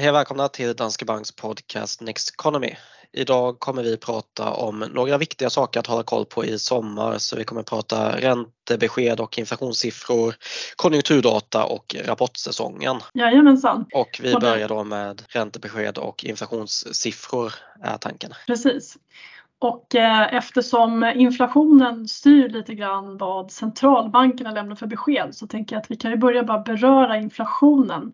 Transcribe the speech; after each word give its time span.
Hej 0.00 0.08
och 0.08 0.14
välkomna 0.14 0.48
till 0.48 0.76
Danske 0.76 1.04
Banks 1.04 1.32
podcast 1.32 2.00
Next 2.00 2.34
Economy. 2.34 2.74
Idag 3.12 3.58
kommer 3.58 3.82
vi 3.82 3.96
prata 3.96 4.50
om 4.50 4.78
några 4.78 5.18
viktiga 5.18 5.50
saker 5.50 5.80
att 5.80 5.86
hålla 5.86 6.02
koll 6.02 6.24
på 6.24 6.44
i 6.44 6.58
sommar. 6.58 7.18
Så 7.18 7.36
vi 7.36 7.44
kommer 7.44 7.62
prata 7.62 8.16
räntebesked 8.16 9.20
och 9.20 9.38
inflationssiffror, 9.38 10.34
konjunkturdata 10.76 11.64
och 11.64 11.96
rapportsäsongen. 12.04 12.96
Jajamensan. 13.14 13.86
Och 13.94 14.20
vi 14.22 14.34
börjar 14.34 14.68
då 14.68 14.84
med 14.84 15.22
räntebesked 15.28 15.98
och 15.98 16.24
inflationssiffror 16.24 17.52
är 17.82 17.96
tanken. 17.96 18.30
Precis. 18.46 18.96
Och 19.58 19.94
eh, 19.94 20.34
eftersom 20.34 21.04
inflationen 21.04 22.08
styr 22.08 22.48
lite 22.48 22.74
grann 22.74 23.18
vad 23.18 23.50
centralbankerna 23.50 24.50
lämnar 24.50 24.76
för 24.76 24.86
besked 24.86 25.34
så 25.34 25.46
tänker 25.46 25.76
jag 25.76 25.80
att 25.80 25.90
vi 25.90 25.96
kan 25.96 26.10
ju 26.10 26.16
börja 26.16 26.42
bara 26.42 26.58
beröra 26.58 27.16
inflationen. 27.16 28.12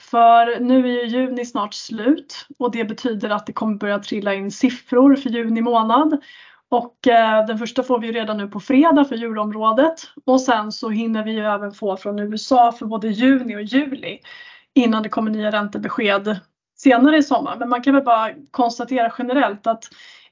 För 0.00 0.60
nu 0.60 0.78
är 0.78 1.04
ju 1.04 1.06
juni 1.06 1.44
snart 1.44 1.74
slut 1.74 2.46
och 2.58 2.70
det 2.70 2.84
betyder 2.84 3.30
att 3.30 3.46
det 3.46 3.52
kommer 3.52 3.76
börja 3.76 3.98
trilla 3.98 4.34
in 4.34 4.50
siffror 4.50 5.16
för 5.16 5.30
juni 5.30 5.60
månad. 5.60 6.20
Och 6.68 7.08
eh, 7.08 7.46
den 7.46 7.58
första 7.58 7.82
får 7.82 7.98
vi 7.98 8.12
redan 8.12 8.38
nu 8.38 8.48
på 8.48 8.60
fredag 8.60 9.04
för 9.04 9.14
euroområdet 9.14 9.94
och 10.26 10.40
sen 10.40 10.72
så 10.72 10.90
hinner 10.90 11.24
vi 11.24 11.32
ju 11.32 11.44
även 11.46 11.72
få 11.72 11.96
från 11.96 12.18
USA 12.18 12.72
för 12.72 12.86
både 12.86 13.08
juni 13.08 13.56
och 13.56 13.62
juli 13.62 14.18
innan 14.74 15.02
det 15.02 15.08
kommer 15.08 15.30
nya 15.30 15.50
räntebesked 15.50 16.40
senare 16.76 17.16
i 17.16 17.22
sommar. 17.22 17.56
Men 17.56 17.68
man 17.68 17.82
kan 17.82 17.94
väl 17.94 18.04
bara 18.04 18.30
konstatera 18.50 19.12
generellt 19.18 19.66
att 19.66 19.84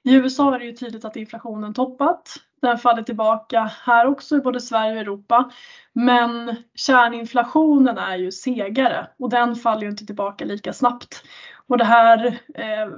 i 0.04 0.14
USA 0.14 0.54
är 0.54 0.58
det 0.58 0.64
ju 0.64 0.72
tydligt 0.72 1.04
att 1.04 1.16
inflationen 1.16 1.74
toppat. 1.74 2.36
Den 2.62 2.78
faller 2.78 3.02
tillbaka 3.02 3.70
här 3.84 4.06
också 4.06 4.36
i 4.36 4.40
både 4.40 4.60
Sverige 4.60 4.92
och 4.92 5.00
Europa. 5.00 5.50
Men 5.92 6.56
kärninflationen 6.74 7.98
är 7.98 8.16
ju 8.16 8.32
segare 8.32 9.06
och 9.18 9.30
den 9.30 9.56
faller 9.56 9.82
ju 9.82 9.88
inte 9.88 10.06
tillbaka 10.06 10.44
lika 10.44 10.72
snabbt. 10.72 11.22
Och 11.66 11.78
det 11.78 11.84
här 11.84 12.26
eh, 12.54 12.88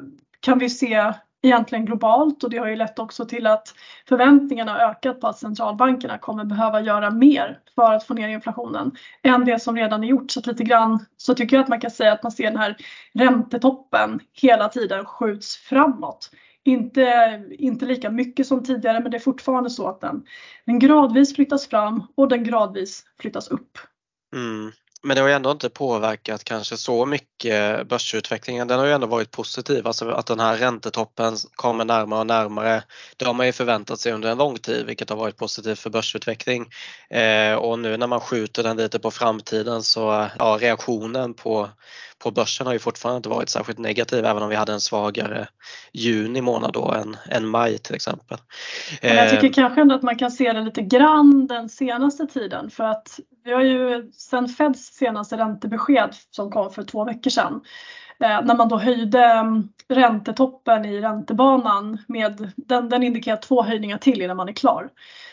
kan 0.41 0.59
vi 0.59 0.71
se 0.71 1.13
egentligen 1.43 1.85
globalt 1.85 2.45
och 2.45 2.51
det 2.51 2.59
har 2.59 2.67
ju 2.67 2.77
lett 2.77 2.99
också 2.99 3.25
till 3.25 3.47
att 3.47 3.75
förväntningarna 4.09 4.73
har 4.73 4.79
ökat 4.79 5.21
på 5.21 5.27
att 5.27 5.39
centralbankerna 5.39 6.19
kommer 6.19 6.45
behöva 6.45 6.81
göra 6.81 7.11
mer 7.11 7.59
för 7.75 7.93
att 7.93 8.05
få 8.05 8.15
ner 8.15 8.29
inflationen 8.29 8.93
än 9.23 9.45
det 9.45 9.59
som 9.63 9.77
redan 9.77 10.05
är 10.05 10.09
gjort. 10.09 10.31
Så 10.31 10.41
att 10.41 10.47
lite 10.47 10.65
grann 10.65 11.07
så 11.17 11.35
tycker 11.35 11.57
jag 11.57 11.63
att 11.63 11.69
man 11.69 11.81
kan 11.81 11.91
säga 11.91 12.13
att 12.13 12.23
man 12.23 12.33
ser 12.33 12.51
den 12.51 12.59
här 12.59 12.77
räntetoppen 13.15 14.21
hela 14.33 14.69
tiden 14.69 15.05
skjuts 15.05 15.57
framåt. 15.57 16.31
Inte, 16.65 17.43
inte 17.51 17.87
lika 17.87 18.11
mycket 18.11 18.47
som 18.47 18.65
tidigare 18.65 19.01
men 19.01 19.11
det 19.11 19.17
är 19.17 19.21
fortfarande 19.21 19.71
så 19.71 19.89
att 19.89 20.01
den, 20.01 20.25
den 20.67 20.79
gradvis 20.79 21.35
flyttas 21.35 21.67
fram 21.67 22.03
och 22.15 22.29
den 22.29 22.45
gradvis 22.45 23.05
flyttas 23.21 23.49
upp. 23.49 23.79
Mm. 24.37 24.73
Men 25.05 25.15
det 25.15 25.21
har 25.21 25.29
ju 25.29 25.35
ändå 25.35 25.51
inte 25.51 25.71
påverkat 25.71 26.45
kanske 26.45 26.77
så 26.77 27.07
mycket 27.07 27.89
börsutvecklingen. 27.89 28.69
Den 28.69 28.79
har 28.79 28.87
ju 28.87 28.93
ändå 28.93 29.07
varit 29.07 29.31
positiv, 29.31 29.87
alltså 29.87 30.11
att 30.11 30.27
den 30.27 30.41
här 30.41 30.57
räntetoppen 30.57 31.37
kommer 31.55 31.85
närmare 31.85 32.21
och 32.21 32.27
närmare. 32.27 32.83
Det 33.17 33.25
har 33.25 33.35
man 33.35 33.47
ju 33.47 33.53
förväntat 33.53 34.01
sig 34.01 34.13
under 34.13 34.31
en 34.31 34.39
lång 34.39 34.59
tid 34.59 34.87
vilket 34.87 35.11
har 35.11 35.17
varit 35.17 35.37
positivt 35.37 35.79
för 35.79 35.91
börsutveckling. 35.91 36.67
Eh, 37.11 37.55
och 37.55 37.79
nu 37.79 37.97
när 37.97 38.07
man 38.07 38.21
skjuter 38.21 38.63
den 38.63 38.77
lite 38.77 38.99
på 38.99 39.11
framtiden 39.11 39.83
så 39.83 40.29
ja, 40.39 40.59
reaktionen 40.61 41.35
på, 41.35 41.69
på 42.19 42.31
börsen 42.31 42.67
har 42.67 42.73
ju 42.73 42.79
fortfarande 42.79 43.17
inte 43.17 43.29
varit 43.29 43.49
särskilt 43.49 43.79
negativ 43.79 44.25
även 44.25 44.43
om 44.43 44.49
vi 44.49 44.57
hade 44.57 44.73
en 44.73 44.81
svagare 44.81 45.49
juni 45.93 46.41
månad 46.41 46.73
då 46.73 46.93
än, 46.93 47.17
än 47.29 47.47
maj 47.47 47.79
till 47.79 47.95
exempel. 47.95 48.39
Men 49.03 49.17
jag 49.17 49.31
tycker 49.31 49.47
eh, 49.47 49.53
kanske 49.53 49.81
ändå 49.81 49.95
att 49.95 50.03
man 50.03 50.19
kan 50.19 50.31
se 50.31 50.53
det 50.53 50.61
lite 50.61 50.83
grann 50.83 51.47
den 51.47 51.69
senaste 51.69 52.27
tiden 52.27 52.71
för 52.71 52.85
att 52.85 53.21
vi 53.45 53.53
har 53.53 53.63
ju 53.63 54.11
sen 54.13 54.49
Feds 54.49 54.87
senaste 54.87 55.37
räntebesked 55.37 56.15
som 56.31 56.51
kom 56.51 56.71
för 56.71 56.83
två 56.83 57.05
veckor 57.05 57.31
sedan 57.31 57.61
eh, 58.21 58.45
när 58.45 58.57
man 58.57 58.69
då 58.69 58.79
höjde 58.79 59.25
mm, 59.25 59.69
räntetoppen 59.89 60.85
i 60.85 61.01
räntebanan 61.01 61.99
med 62.09 62.53
den, 62.57 62.89
den 62.89 63.03
indikerar 63.03 63.37
två 63.37 63.63
höjningar 63.63 63.99
till 63.99 64.23
innan 64.23 64.37
man 64.37 64.49
är 64.49 64.53
klar. 64.53 64.91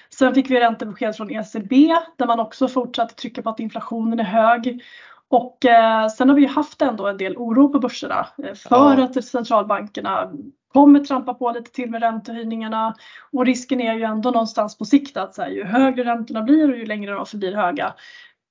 Sen 0.09 0.33
fick 0.33 0.49
vi 0.49 0.59
räntebesked 0.59 1.15
från 1.15 1.31
ECB 1.31 1.95
där 2.17 2.27
man 2.27 2.39
också 2.39 2.67
fortsatte 2.67 3.15
trycka 3.15 3.41
på 3.41 3.49
att 3.49 3.59
inflationen 3.59 4.19
är 4.19 4.23
hög 4.23 4.83
och 5.27 5.65
eh, 5.65 6.07
sen 6.07 6.29
har 6.29 6.35
vi 6.35 6.45
haft 6.45 6.81
ändå 6.81 7.07
en 7.07 7.17
del 7.17 7.37
oro 7.37 7.69
på 7.69 7.79
börserna 7.79 8.27
eh, 8.43 8.53
för 8.53 8.97
ja. 8.97 9.03
att 9.03 9.25
centralbankerna 9.25 10.31
kommer 10.73 10.99
trampa 10.99 11.33
på 11.33 11.51
lite 11.51 11.71
till 11.71 11.89
med 11.89 12.01
räntehöjningarna 12.01 12.95
och 13.31 13.45
risken 13.45 13.81
är 13.81 13.93
ju 13.93 14.03
ändå 14.03 14.31
någonstans 14.31 14.77
på 14.77 14.85
sikt 14.85 15.17
att 15.17 15.35
så 15.35 15.41
här, 15.41 15.49
ju 15.49 15.63
högre 15.63 16.03
räntorna 16.03 16.41
blir 16.41 16.71
och 16.71 16.77
ju 16.77 16.85
längre 16.85 17.11
de 17.11 17.25
förblir 17.25 17.55
höga 17.55 17.93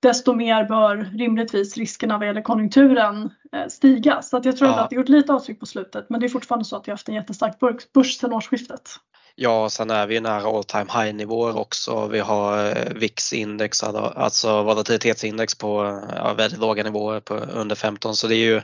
desto 0.03 0.35
mer 0.35 0.65
bör 0.65 0.97
rimligtvis 0.97 1.77
riskerna 1.77 2.19
vad 2.19 2.27
gäller 2.27 2.43
konjunkturen 2.43 3.31
eh, 3.53 3.67
stiga. 3.69 4.23
Så 4.23 4.37
att 4.37 4.45
jag 4.45 4.57
tror 4.57 4.71
ja. 4.71 4.81
att 4.81 4.91
det 4.91 4.97
gjort 4.97 5.09
lite 5.09 5.33
avtryck 5.33 5.61
på 5.61 5.67
slutet 5.67 6.07
men 6.11 6.21
det 6.21 6.27
är 6.27 6.29
fortfarande 6.29 6.65
så 6.65 6.77
att 6.77 6.89
vi 6.89 6.93
haft 6.93 7.09
en 7.09 7.15
jättestark 7.15 7.59
börs 7.93 8.17
sedan 8.17 8.33
årsskiftet. 8.33 8.91
Ja, 9.35 9.69
sen 9.71 9.91
är 9.91 10.07
vi 10.07 10.21
nära 10.21 10.49
all 10.49 10.65
time 10.65 10.87
high 10.93 11.15
nivåer 11.15 11.59
också. 11.59 12.07
Vi 12.07 12.19
har 12.19 12.67
eh, 12.67 12.95
VIX-index, 12.95 13.83
alltså 13.83 14.63
volatilitetsindex 14.63 15.55
på 15.55 16.01
ja, 16.17 16.35
väldigt 16.35 16.61
låga 16.61 16.83
nivåer 16.83 17.21
på 17.21 17.35
under 17.35 17.77
15 17.77 18.17
så 18.17 18.27
det 18.27 18.35
är 18.35 18.47
ju 18.47 18.63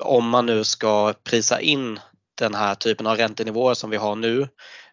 om 0.00 0.28
man 0.28 0.46
nu 0.46 0.64
ska 0.64 1.14
prisa 1.24 1.60
in 1.60 2.00
den 2.38 2.54
här 2.54 2.74
typen 2.74 3.06
av 3.06 3.16
räntenivåer 3.16 3.74
som 3.74 3.90
vi 3.90 3.96
har 3.96 4.16
nu 4.16 4.48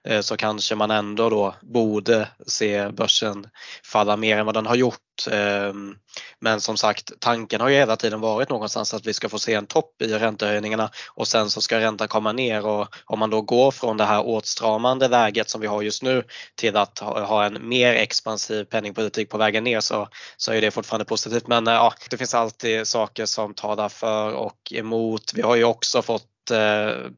eh, 0.08 0.22
så 0.22 0.38
kanske 0.38 0.76
man 0.76 0.92
ändå 0.92 1.30
då 1.30 1.56
borde 1.62 2.28
se 2.48 2.90
börsen 2.90 3.48
falla 3.84 4.18
mer 4.18 4.38
än 4.38 4.46
vad 4.46 4.56
den 4.56 4.66
har 4.66 4.76
gjort. 4.76 5.00
Ehm, 5.32 5.96
men 6.40 6.62
som 6.62 6.78
sagt, 6.78 7.12
tanken 7.20 7.62
har 7.62 7.70
ju 7.70 7.76
hela 7.76 7.96
tiden 7.96 8.20
varit 8.20 8.50
någonstans 8.50 8.94
att 8.94 9.06
vi 9.06 9.14
ska 9.14 9.30
få 9.30 9.40
se 9.40 9.54
en 9.54 9.68
topp 9.68 10.02
i 10.02 10.08
räntehöjningarna 10.08 10.90
och 11.14 11.28
sen 11.28 11.50
så 11.50 11.62
ska 11.62 11.80
räntan 11.80 12.08
komma 12.08 12.32
ner 12.32 12.66
och 12.66 12.88
om 13.06 13.20
man 13.20 13.30
då 13.30 13.42
går 13.42 13.72
från 13.72 13.98
det 13.98 14.06
här 14.06 14.26
åtstramande 14.26 15.08
läget 15.08 15.50
som 15.50 15.62
vi 15.62 15.68
har 15.68 15.82
just 15.82 16.04
nu 16.04 16.24
till 16.56 16.78
att 16.78 17.00
ha 17.00 17.46
en 17.46 17.68
mer 17.68 17.94
expansiv 17.94 18.64
penningpolitik 18.64 19.30
på 19.30 19.38
vägen 19.38 19.64
ner 19.64 19.80
så, 19.80 20.08
så 20.38 20.54
är 20.54 20.62
det 20.62 20.72
fortfarande 20.72 21.06
positivt. 21.06 21.48
Men 21.48 21.68
eh, 21.68 21.74
ja, 21.74 21.94
det 22.10 22.18
finns 22.18 22.34
alltid 22.34 22.88
saker 22.88 23.26
som 23.26 23.54
talar 23.54 23.90
för 23.90 24.34
och 24.34 24.72
emot. 24.72 25.34
Vi 25.34 25.42
har 25.42 25.56
ju 25.56 25.64
också 25.64 26.02
fått 26.02 26.35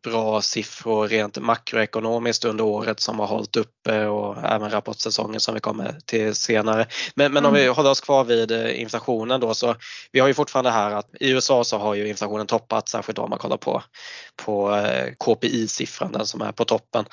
bra 0.03 0.41
siffror 0.41 1.07
rent 1.07 1.37
makroekonomiskt 1.37 2.45
under 2.45 2.63
året 2.63 2.99
som 2.99 3.19
har 3.19 3.27
hållit 3.27 3.55
uppe 3.55 4.05
och 4.05 4.37
även 4.37 4.69
rapportsäsongen 4.69 5.39
som 5.39 5.53
vi 5.53 5.59
kommer 5.59 5.99
till 6.05 6.35
senare. 6.35 6.87
Men, 7.15 7.33
men 7.33 7.45
om 7.45 7.53
vi 7.53 7.63
mm. 7.63 7.75
håller 7.75 7.89
oss 7.89 8.01
kvar 8.01 8.23
vid 8.23 8.51
eh, 8.51 8.81
inflationen 8.81 9.39
då 9.39 9.53
så 9.53 9.75
vi 10.11 10.19
har 10.19 10.27
ju 10.27 10.33
fortfarande 10.33 10.71
här 10.71 10.91
att 10.91 11.09
i 11.19 11.31
USA 11.31 11.63
så 11.63 11.77
har 11.77 11.95
ju 11.95 12.07
inflationen 12.07 12.47
toppat 12.47 12.89
särskilt 12.89 13.19
om 13.19 13.29
man 13.29 13.39
kollar 13.39 13.57
på, 13.57 13.83
på 14.45 14.75
eh, 14.75 15.13
KPI-siffran, 15.17 16.11
den 16.11 16.25
som 16.25 16.41
är 16.41 16.51
på 16.51 16.65
toppen. 16.65 17.05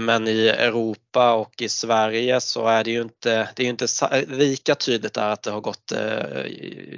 Men 0.00 0.28
i 0.28 0.48
Europa 0.48 1.32
och 1.34 1.62
i 1.62 1.68
Sverige 1.68 2.40
så 2.40 2.66
är 2.66 2.84
det 2.84 2.90
ju 2.90 3.02
inte, 3.02 3.48
det 3.56 3.62
är 3.62 3.68
inte 3.68 3.86
lika 4.28 4.74
tydligt 4.74 5.14
där 5.14 5.30
att 5.30 5.42
det 5.42 5.50
har 5.50 5.60
gått 5.60 5.92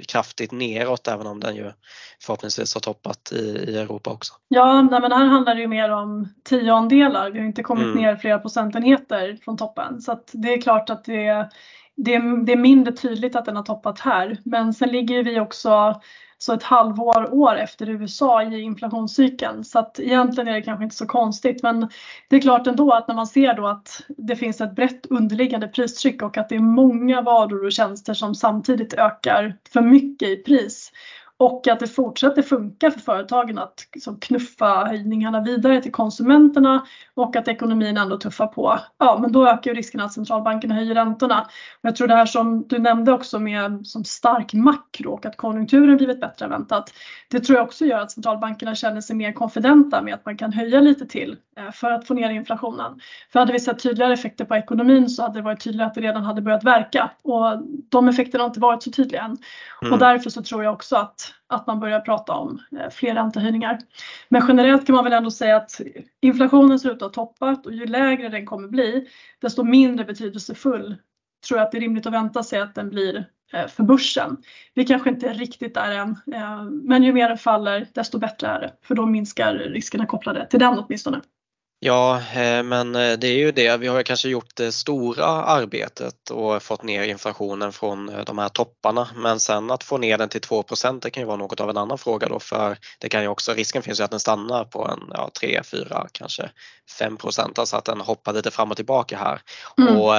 kraftigt 0.07 0.51
neråt 0.51 1.07
även 1.07 1.27
om 1.27 1.39
den 1.39 1.55
ju 1.55 1.71
förhoppningsvis 2.23 2.73
har 2.73 2.81
toppat 2.81 3.31
i, 3.31 3.65
i 3.67 3.77
Europa 3.77 4.11
också. 4.11 4.33
Ja, 4.47 4.63
Ja, 4.63 4.81
nej, 4.81 5.01
men 5.01 5.11
här 5.11 5.25
handlar 5.25 5.55
det 5.55 5.61
ju 5.61 5.67
mer 5.67 5.89
om 5.89 6.33
tiondelar. 6.43 7.31
Vi 7.31 7.39
har 7.39 7.45
inte 7.45 7.63
kommit 7.63 7.83
mm. 7.83 7.97
ner 7.97 8.15
flera 8.15 8.39
procentenheter 8.39 9.37
från 9.43 9.57
toppen 9.57 10.01
så 10.01 10.11
att 10.11 10.29
det 10.33 10.53
är 10.53 10.61
klart 10.61 10.89
att 10.89 11.05
det, 11.05 11.49
det, 11.95 12.45
det 12.45 12.51
är 12.51 12.57
mindre 12.57 12.93
tydligt 12.93 13.35
att 13.35 13.45
den 13.45 13.55
har 13.55 13.63
toppat 13.63 13.99
här. 13.99 14.37
Men 14.45 14.73
sen 14.73 14.89
ligger 14.89 15.23
vi 15.23 15.39
också 15.39 16.01
så 16.43 16.53
ett 16.53 16.63
halvår, 16.63 17.33
år 17.33 17.55
efter 17.55 17.89
USA 17.89 18.43
i 18.43 18.61
inflationscykeln. 18.61 19.63
Så 19.63 19.79
att 19.79 19.99
egentligen 19.99 20.47
är 20.47 20.53
det 20.53 20.61
kanske 20.61 20.83
inte 20.83 20.95
så 20.95 21.05
konstigt 21.05 21.63
men 21.63 21.89
det 22.27 22.35
är 22.35 22.41
klart 22.41 22.67
ändå 22.67 22.91
att 22.91 23.07
när 23.07 23.15
man 23.15 23.27
ser 23.27 23.53
då 23.53 23.67
att 23.67 24.01
det 24.17 24.35
finns 24.35 24.61
ett 24.61 24.75
brett 24.75 25.05
underliggande 25.05 25.67
pristryck 25.67 26.21
och 26.21 26.37
att 26.37 26.49
det 26.49 26.55
är 26.55 26.59
många 26.59 27.21
varor 27.21 27.65
och 27.65 27.71
tjänster 27.71 28.13
som 28.13 28.35
samtidigt 28.35 28.93
ökar 28.93 29.57
för 29.73 29.81
mycket 29.81 30.29
i 30.29 30.35
pris 30.35 30.91
och 31.37 31.67
att 31.67 31.79
det 31.79 31.87
fortsätter 31.87 32.41
funka 32.41 32.91
för 32.91 32.99
företagen 32.99 33.57
att 33.57 33.87
liksom 33.93 34.19
knuffa 34.19 34.85
höjningarna 34.85 35.41
vidare 35.41 35.81
till 35.81 35.91
konsumenterna 35.91 36.85
och 37.13 37.35
att 37.35 37.47
ekonomin 37.47 37.97
ändå 37.97 38.17
tuffar 38.17 38.47
på. 38.47 38.79
Ja, 38.97 39.17
men 39.21 39.31
då 39.31 39.47
ökar 39.47 39.71
ju 39.71 39.77
risken 39.77 40.01
att 40.01 40.13
centralbankerna 40.13 40.75
höjer 40.75 40.95
räntorna. 40.95 41.41
Och 41.81 41.87
jag 41.87 41.95
tror 41.95 42.07
det 42.07 42.15
här 42.15 42.25
som 42.25 42.67
du 42.67 42.79
nämnde 42.79 43.11
också 43.11 43.39
med 43.39 43.87
som 43.87 44.03
stark 44.03 44.53
makro 44.53 45.13
och 45.13 45.25
att 45.25 45.37
konjunkturen 45.37 45.97
blivit 45.97 46.21
bättre 46.21 46.45
än 46.45 46.51
väntat. 46.51 46.93
Det 47.29 47.39
tror 47.39 47.57
jag 47.57 47.65
också 47.65 47.85
gör 47.85 47.99
att 47.99 48.11
centralbankerna 48.11 48.75
känner 48.75 49.01
sig 49.01 49.15
mer 49.15 49.31
konfidenta 49.31 50.01
med 50.01 50.13
att 50.13 50.25
man 50.25 50.37
kan 50.37 50.53
höja 50.53 50.79
lite 50.79 51.05
till 51.05 51.37
eh, 51.57 51.71
för 51.71 51.91
att 51.91 52.07
få 52.07 52.13
ner 52.13 52.29
inflationen. 52.29 52.99
För 53.31 53.39
hade 53.39 53.53
vi 53.53 53.59
sett 53.59 53.83
tydligare 53.83 54.13
effekter 54.13 54.45
på 54.45 54.55
ekonomin 54.55 55.09
så 55.09 55.21
hade 55.21 55.39
det 55.39 55.41
varit 55.41 55.63
tydligare 55.63 55.87
att 55.87 55.95
det 55.95 56.01
redan 56.01 56.23
hade 56.23 56.41
börjat 56.41 56.63
verka 56.63 57.11
och 57.21 57.63
de 57.89 58.07
effekterna 58.07 58.43
har 58.43 58.49
inte 58.49 58.59
varit 58.59 58.83
så 58.83 58.91
tydliga 58.91 59.21
än. 59.21 59.37
Mm. 59.81 59.93
Och 59.93 59.99
därför 59.99 60.29
så 60.29 60.43
tror 60.43 60.63
jag 60.63 60.73
också 60.73 60.95
att 60.95 61.22
att 61.47 61.67
man 61.67 61.79
börjar 61.79 61.99
prata 61.99 62.33
om 62.33 62.61
eh, 62.79 62.89
fler 62.89 63.15
räntehöjningar. 63.15 63.79
Men 64.29 64.45
generellt 64.47 64.85
kan 64.85 64.95
man 64.95 65.03
väl 65.03 65.13
ändå 65.13 65.31
säga 65.31 65.55
att 65.55 65.81
inflationen 66.21 66.79
ser 66.79 66.89
ut 66.89 66.95
att 66.95 67.01
ha 67.01 67.25
toppat 67.25 67.65
och 67.65 67.73
ju 67.73 67.85
lägre 67.85 68.29
den 68.29 68.45
kommer 68.45 68.67
bli 68.67 69.07
desto 69.41 69.63
mindre 69.63 70.05
betydelsefull 70.05 70.95
tror 71.47 71.59
jag 71.59 71.65
att 71.65 71.71
det 71.71 71.77
är 71.77 71.81
rimligt 71.81 72.05
att 72.05 72.13
vänta 72.13 72.43
sig 72.43 72.59
att 72.59 72.75
den 72.75 72.89
blir 72.89 73.25
eh, 73.53 73.67
för 73.67 73.83
börsen. 73.83 74.37
Vi 74.73 74.85
kanske 74.85 75.09
inte 75.09 75.29
är 75.29 75.33
riktigt 75.33 75.73
där 75.73 75.91
än, 75.91 76.09
eh, 76.09 76.63
men 76.63 77.03
ju 77.03 77.13
mer 77.13 77.27
den 77.27 77.37
faller 77.37 77.87
desto 77.93 78.17
bättre 78.19 78.47
är 78.47 78.59
det 78.59 78.73
för 78.81 78.95
då 78.95 79.05
minskar 79.05 79.53
riskerna 79.53 80.05
kopplade 80.05 80.47
till 80.47 80.59
den 80.59 80.79
åtminstone. 80.79 81.21
Ja, 81.85 82.21
eh, 82.33 82.63
men 82.63 82.95
eh, 82.95 83.13
det 83.13 83.27
är 83.27 83.37
ju 83.37 83.51
det. 83.51 83.77
Vi 83.77 83.87
har 83.87 84.03
kanske 84.03 84.29
gjort 84.29 84.55
det 84.55 84.71
stora 84.71 85.25
arbetet 85.25 86.29
och 86.29 86.63
fått 86.63 86.83
ner 86.83 87.03
inflationen 87.03 87.71
från 87.71 88.09
eh, 88.09 88.23
de 88.25 88.37
här 88.37 88.49
topparna. 88.49 89.07
Men 89.15 89.39
sen 89.39 89.71
att 89.71 89.83
få 89.83 89.97
ner 89.97 90.17
den 90.17 90.29
till 90.29 90.41
2 90.41 90.63
det 91.01 91.09
kan 91.09 91.21
ju 91.21 91.27
vara 91.27 91.37
något 91.37 91.59
av 91.59 91.69
en 91.69 91.77
annan 91.77 91.97
fråga 91.97 92.27
då 92.27 92.39
för 92.39 92.77
det 92.99 93.09
kan 93.09 93.21
ju 93.21 93.27
också, 93.27 93.53
risken 93.53 93.81
finns 93.81 93.99
ju 93.99 94.03
att 94.03 94.11
den 94.11 94.19
stannar 94.19 94.63
på 94.63 94.87
en 94.87 94.99
ja, 95.13 95.29
3, 95.39 95.61
4, 95.63 96.07
kanske 96.11 96.49
5% 96.99 97.59
alltså 97.59 97.77
att 97.77 97.85
den 97.85 98.01
hoppar 98.01 98.33
lite 98.33 98.51
fram 98.51 98.71
och 98.71 98.75
tillbaka 98.75 99.17
här. 99.17 99.41
Mm. 99.77 99.97
Och 99.97 100.13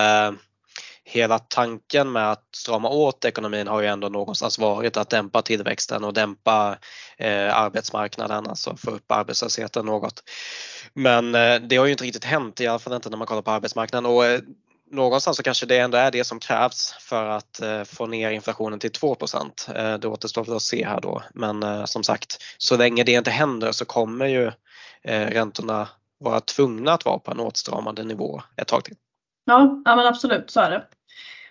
hela 1.04 1.38
tanken 1.38 2.12
med 2.12 2.30
att 2.30 2.48
strama 2.56 2.88
åt 2.88 3.24
ekonomin 3.24 3.68
har 3.68 3.80
ju 3.80 3.86
ändå 3.86 4.08
någonstans 4.08 4.58
varit 4.58 4.96
att 4.96 5.10
dämpa 5.10 5.42
tillväxten 5.42 6.04
och 6.04 6.12
dämpa 6.12 6.76
eh, 7.16 7.58
arbetsmarknaden, 7.58 8.46
alltså 8.46 8.76
få 8.76 8.90
upp 8.90 9.12
arbetslösheten 9.12 9.86
något. 9.86 10.22
Men 10.94 11.34
eh, 11.34 11.56
det 11.56 11.76
har 11.76 11.86
ju 11.86 11.92
inte 11.92 12.04
riktigt 12.04 12.24
hänt, 12.24 12.60
i 12.60 12.66
alla 12.66 12.78
fall 12.78 12.94
inte 12.94 13.10
när 13.10 13.16
man 13.16 13.26
kollar 13.26 13.42
på 13.42 13.50
arbetsmarknaden. 13.50 14.10
Och, 14.10 14.26
eh, 14.26 14.40
någonstans 14.90 15.36
så 15.36 15.42
kanske 15.42 15.66
det 15.66 15.78
ändå 15.78 15.98
är 15.98 16.10
det 16.10 16.24
som 16.24 16.40
krävs 16.40 16.94
för 17.00 17.26
att 17.26 17.60
eh, 17.60 17.84
få 17.84 18.06
ner 18.06 18.30
inflationen 18.30 18.78
till 18.78 18.92
2 18.92 19.16
eh, 19.74 19.94
Det 19.98 20.08
återstår 20.08 20.44
väl 20.44 20.56
att 20.56 20.62
se 20.62 20.86
här 20.86 21.00
då. 21.00 21.22
Men 21.34 21.62
eh, 21.62 21.84
som 21.84 22.02
sagt, 22.02 22.42
så 22.58 22.76
länge 22.76 23.04
det 23.04 23.12
inte 23.12 23.30
händer 23.30 23.72
så 23.72 23.84
kommer 23.84 24.26
ju 24.26 24.46
eh, 25.02 25.26
räntorna 25.26 25.88
vara 26.18 26.40
tvungna 26.40 26.92
att 26.92 27.04
vara 27.04 27.18
på 27.18 27.30
en 27.30 27.40
åtstramande 27.40 28.02
nivå 28.02 28.42
ett 28.56 28.68
tag 28.68 28.84
till. 28.84 28.96
Ja, 29.44 29.82
ja 29.84 29.96
men 29.96 30.06
absolut 30.06 30.50
så 30.50 30.60
är 30.60 30.70
det. 30.70 30.84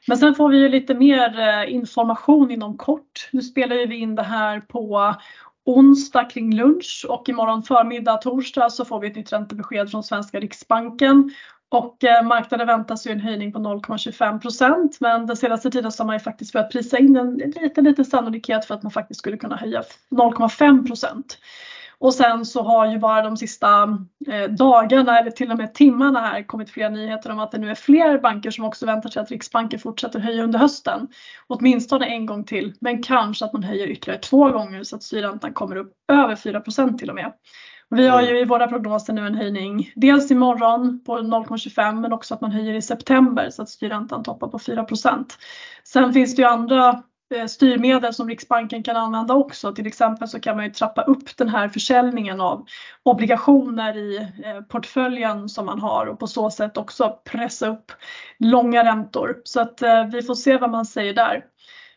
Men 0.07 0.17
sen 0.17 0.35
får 0.35 0.49
vi 0.49 0.57
ju 0.57 0.69
lite 0.69 0.93
mer 0.93 1.39
eh, 1.39 1.73
information 1.73 2.51
inom 2.51 2.77
kort. 2.77 3.29
Nu 3.31 3.41
spelar 3.41 3.87
vi 3.87 3.95
in 3.95 4.15
det 4.15 4.23
här 4.23 4.59
på 4.59 5.15
onsdag 5.65 6.23
kring 6.23 6.55
lunch 6.55 7.05
och 7.09 7.29
imorgon 7.29 7.63
förmiddag 7.63 8.17
torsdag 8.17 8.69
så 8.69 8.85
får 8.85 8.99
vi 8.99 9.07
ett 9.07 9.15
nytt 9.15 9.33
räntebesked 9.33 9.91
från 9.91 10.03
svenska 10.03 10.39
Riksbanken 10.39 11.31
och 11.69 12.03
eh, 12.03 12.23
marknaden 12.23 12.67
väntas 12.67 13.07
ju 13.07 13.11
en 13.11 13.19
höjning 13.19 13.51
på 13.51 13.59
0,25 13.59 14.39
procent 14.39 14.97
men 14.99 15.25
den 15.25 15.37
senaste 15.37 15.71
tiden 15.71 15.91
så 15.91 16.03
har 16.03 16.05
man 16.05 16.15
ju 16.15 16.19
faktiskt 16.19 16.53
börjat 16.53 16.71
prisa 16.71 16.97
in 16.97 17.15
en 17.15 17.37
liten, 17.37 17.83
liten 17.83 18.05
sannolikhet 18.05 18.65
för 18.65 18.75
att 18.75 18.83
man 18.83 18.91
faktiskt 18.91 19.19
skulle 19.19 19.37
kunna 19.37 19.55
höja 19.55 19.83
0,5 20.11 20.87
procent. 20.87 21.37
Och 22.03 22.13
sen 22.13 22.45
så 22.45 22.63
har 22.63 22.85
ju 22.85 22.99
bara 22.99 23.21
de 23.21 23.37
sista 23.37 23.97
eh, 24.27 24.49
dagarna 24.49 25.19
eller 25.19 25.31
till 25.31 25.51
och 25.51 25.57
med 25.57 25.73
timmarna 25.73 26.19
här 26.19 26.43
kommit 26.43 26.69
flera 26.69 26.89
nyheter 26.89 27.31
om 27.31 27.39
att 27.39 27.51
det 27.51 27.57
nu 27.57 27.69
är 27.69 27.75
fler 27.75 28.19
banker 28.19 28.51
som 28.51 28.65
också 28.65 28.85
väntar 28.85 29.09
sig 29.09 29.21
att 29.21 29.31
Riksbanken 29.31 29.79
fortsätter 29.79 30.19
höja 30.19 30.43
under 30.43 30.59
hösten. 30.59 31.07
Åtminstone 31.47 32.05
en 32.05 32.25
gång 32.25 32.43
till, 32.43 32.73
men 32.81 33.03
kanske 33.03 33.45
att 33.45 33.53
man 33.53 33.63
höjer 33.63 33.87
ytterligare 33.87 34.21
två 34.21 34.49
gånger 34.49 34.83
så 34.83 34.95
att 34.95 35.03
styrräntan 35.03 35.53
kommer 35.53 35.75
upp 35.75 35.93
över 36.11 36.35
4% 36.35 36.97
till 36.97 37.09
och 37.09 37.15
med. 37.15 37.33
Vi 37.89 38.07
har 38.07 38.21
ju 38.21 38.39
i 38.39 38.45
våra 38.45 38.67
prognoser 38.67 39.13
nu 39.13 39.27
en 39.27 39.35
höjning 39.35 39.91
dels 39.95 40.31
imorgon 40.31 41.03
på 41.05 41.17
0,25 41.17 42.01
men 42.01 42.13
också 42.13 42.33
att 42.33 42.41
man 42.41 42.51
höjer 42.51 42.73
i 42.73 42.81
september 42.81 43.49
så 43.49 43.61
att 43.61 43.69
styrräntan 43.69 44.23
toppar 44.23 44.47
på 44.47 44.57
4% 44.57 45.25
Sen 45.83 46.13
finns 46.13 46.35
det 46.35 46.41
ju 46.41 46.47
andra 46.47 47.03
styrmedel 47.47 48.13
som 48.13 48.29
Riksbanken 48.29 48.83
kan 48.83 48.95
använda 48.95 49.33
också. 49.33 49.75
Till 49.75 49.87
exempel 49.87 50.27
så 50.27 50.39
kan 50.39 50.55
man 50.55 50.65
ju 50.65 50.71
trappa 50.71 51.01
upp 51.01 51.37
den 51.37 51.49
här 51.49 51.69
försäljningen 51.69 52.41
av 52.41 52.65
obligationer 53.03 53.97
i 53.97 54.17
eh, 54.17 54.61
portföljen 54.61 55.49
som 55.49 55.65
man 55.65 55.79
har 55.79 56.05
och 56.05 56.19
på 56.19 56.27
så 56.27 56.49
sätt 56.49 56.77
också 56.77 57.19
pressa 57.31 57.67
upp 57.67 57.91
långa 58.39 58.83
räntor. 58.83 59.41
Så 59.43 59.61
att 59.61 59.81
eh, 59.81 60.05
vi 60.05 60.21
får 60.21 60.35
se 60.35 60.57
vad 60.57 60.69
man 60.69 60.85
säger 60.85 61.13
där. 61.13 61.45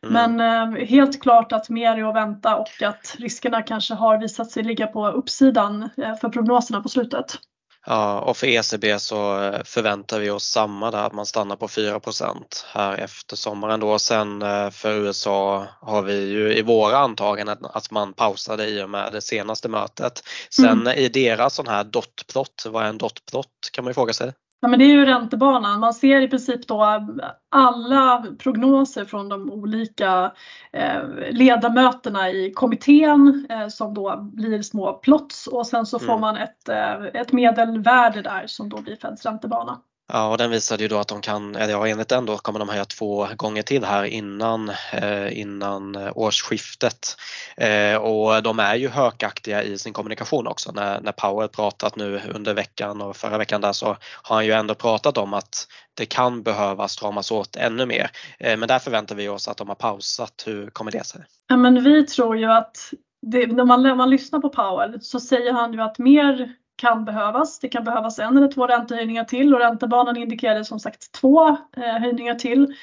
Mm. 0.02 0.36
Men 0.36 0.76
helt 0.76 1.22
klart 1.22 1.52
att 1.52 1.68
mer 1.68 1.96
är 1.96 2.08
att 2.08 2.14
vänta 2.14 2.56
och 2.56 2.82
att 2.82 3.16
riskerna 3.18 3.62
kanske 3.62 3.94
har 3.94 4.18
visat 4.18 4.50
sig 4.50 4.62
ligga 4.62 4.86
på 4.86 5.08
uppsidan 5.08 5.90
för 6.20 6.28
prognoserna 6.28 6.80
på 6.80 6.88
slutet. 6.88 7.38
Ja, 7.88 8.20
och 8.20 8.36
för 8.36 8.46
ECB 8.46 8.98
så 8.98 9.42
eh, 9.42 9.62
förväntar 9.64 10.20
vi 10.20 10.30
oss 10.30 10.44
samma 10.44 10.90
där, 10.90 11.06
att 11.06 11.12
man 11.12 11.26
stannar 11.26 11.56
på 11.56 11.66
4% 11.68 12.44
här 12.72 12.98
efter 12.98 13.36
sommaren 13.36 13.80
då. 13.80 13.98
Sen 13.98 14.42
eh, 14.42 14.70
för 14.70 14.92
USA 14.92 15.66
har 15.80 16.02
vi 16.02 16.28
ju 16.28 16.56
i 16.56 16.62
våra 16.62 16.98
antaganden 16.98 17.58
att 17.62 17.90
man 17.90 18.12
pausade 18.12 18.66
i 18.66 18.82
och 18.82 18.90
med 18.90 19.12
det 19.12 19.20
senaste 19.20 19.68
mötet. 19.68 20.22
Sen 20.50 20.80
mm. 20.80 20.98
i 20.98 21.08
deras 21.08 21.54
sån 21.54 21.68
här 21.68 21.84
dotplot, 21.84 22.64
vad 22.66 22.84
är 22.84 22.88
en 22.88 22.98
dotplot 22.98 23.46
kan 23.72 23.84
man 23.84 23.90
ju 23.90 23.94
fråga 23.94 24.12
sig? 24.12 24.32
Ja, 24.66 24.70
men 24.70 24.78
det 24.78 24.84
är 24.84 24.94
ju 24.94 25.04
räntebanan. 25.04 25.80
Man 25.80 25.94
ser 25.94 26.20
i 26.20 26.28
princip 26.28 26.68
då 26.68 27.06
alla 27.50 28.26
prognoser 28.38 29.04
från 29.04 29.28
de 29.28 29.50
olika 29.50 30.32
eh, 30.72 31.02
ledamöterna 31.30 32.30
i 32.30 32.52
kommittén 32.52 33.46
eh, 33.50 33.68
som 33.68 33.94
då 33.94 34.16
blir 34.16 34.62
små 34.62 34.92
plots 34.92 35.46
och 35.46 35.66
sen 35.66 35.86
så 35.86 35.98
får 35.98 36.12
mm. 36.12 36.20
man 36.20 36.36
ett, 36.36 36.68
eh, 36.68 37.20
ett 37.20 37.32
medelvärde 37.32 38.22
där 38.22 38.46
som 38.46 38.68
då 38.68 38.80
blir 38.80 38.96
Feds 38.96 39.26
räntebana. 39.26 39.80
Ja, 40.08 40.30
och 40.30 40.38
den 40.38 40.50
visade 40.50 40.82
ju 40.82 40.88
då 40.88 40.98
att 40.98 41.08
de 41.08 41.20
kan, 41.20 41.56
ja, 41.58 41.86
enligt 41.86 42.08
den 42.08 42.26
då 42.26 42.36
kommer 42.36 42.58
de 42.58 42.68
höja 42.68 42.84
två 42.84 43.28
gånger 43.36 43.62
till 43.62 43.84
här 43.84 44.04
innan, 44.04 44.70
eh, 44.92 45.40
innan 45.40 45.94
eh, 45.94 46.12
årsskiftet. 46.14 47.16
Eh, 47.56 47.96
och 47.96 48.42
de 48.42 48.58
är 48.58 48.74
ju 48.74 48.88
hökaktiga 48.88 49.62
i 49.62 49.78
sin 49.78 49.92
kommunikation 49.92 50.46
också. 50.46 50.72
När, 50.72 51.00
när 51.00 51.12
Powell 51.12 51.48
pratat 51.48 51.96
nu 51.96 52.20
under 52.34 52.54
veckan 52.54 53.00
och 53.00 53.16
förra 53.16 53.38
veckan 53.38 53.60
där 53.60 53.72
så 53.72 53.86
har 54.22 54.36
han 54.36 54.46
ju 54.46 54.52
ändå 54.52 54.74
pratat 54.74 55.18
om 55.18 55.34
att 55.34 55.66
det 55.94 56.06
kan 56.06 56.42
behöva 56.42 56.88
stramas 56.88 57.30
åt 57.30 57.56
ännu 57.56 57.86
mer. 57.86 58.10
Eh, 58.38 58.56
men 58.56 58.68
där 58.68 58.78
förväntar 58.78 59.14
vi 59.14 59.28
oss 59.28 59.48
att 59.48 59.56
de 59.56 59.68
har 59.68 59.74
pausat. 59.74 60.42
Hur 60.46 60.70
kommer 60.70 60.90
det 60.90 61.04
sig? 61.04 61.24
Ja, 61.48 61.56
men 61.56 61.84
vi 61.84 62.06
tror 62.06 62.36
ju 62.36 62.52
att 62.52 62.76
det, 63.22 63.46
när, 63.46 63.64
man, 63.64 63.82
när 63.82 63.94
man 63.94 64.10
lyssnar 64.10 64.40
på 64.40 64.48
Powell 64.48 65.00
så 65.00 65.20
säger 65.20 65.52
han 65.52 65.72
ju 65.72 65.80
att 65.80 65.98
mer 65.98 66.54
kan 66.76 67.04
behövas. 67.04 67.58
Det 67.58 67.68
kan 67.68 67.84
behövas 67.84 68.18
en 68.18 68.36
eller 68.36 68.48
två 68.48 68.66
räntehöjningar 68.66 69.24
till 69.24 69.54
och 69.54 69.60
räntebanan 69.60 70.16
indikerade 70.16 70.64
som 70.64 70.80
sagt 70.80 71.12
två 71.12 71.48
eh, 71.48 71.98
höjningar 72.00 72.34
till. 72.34 72.74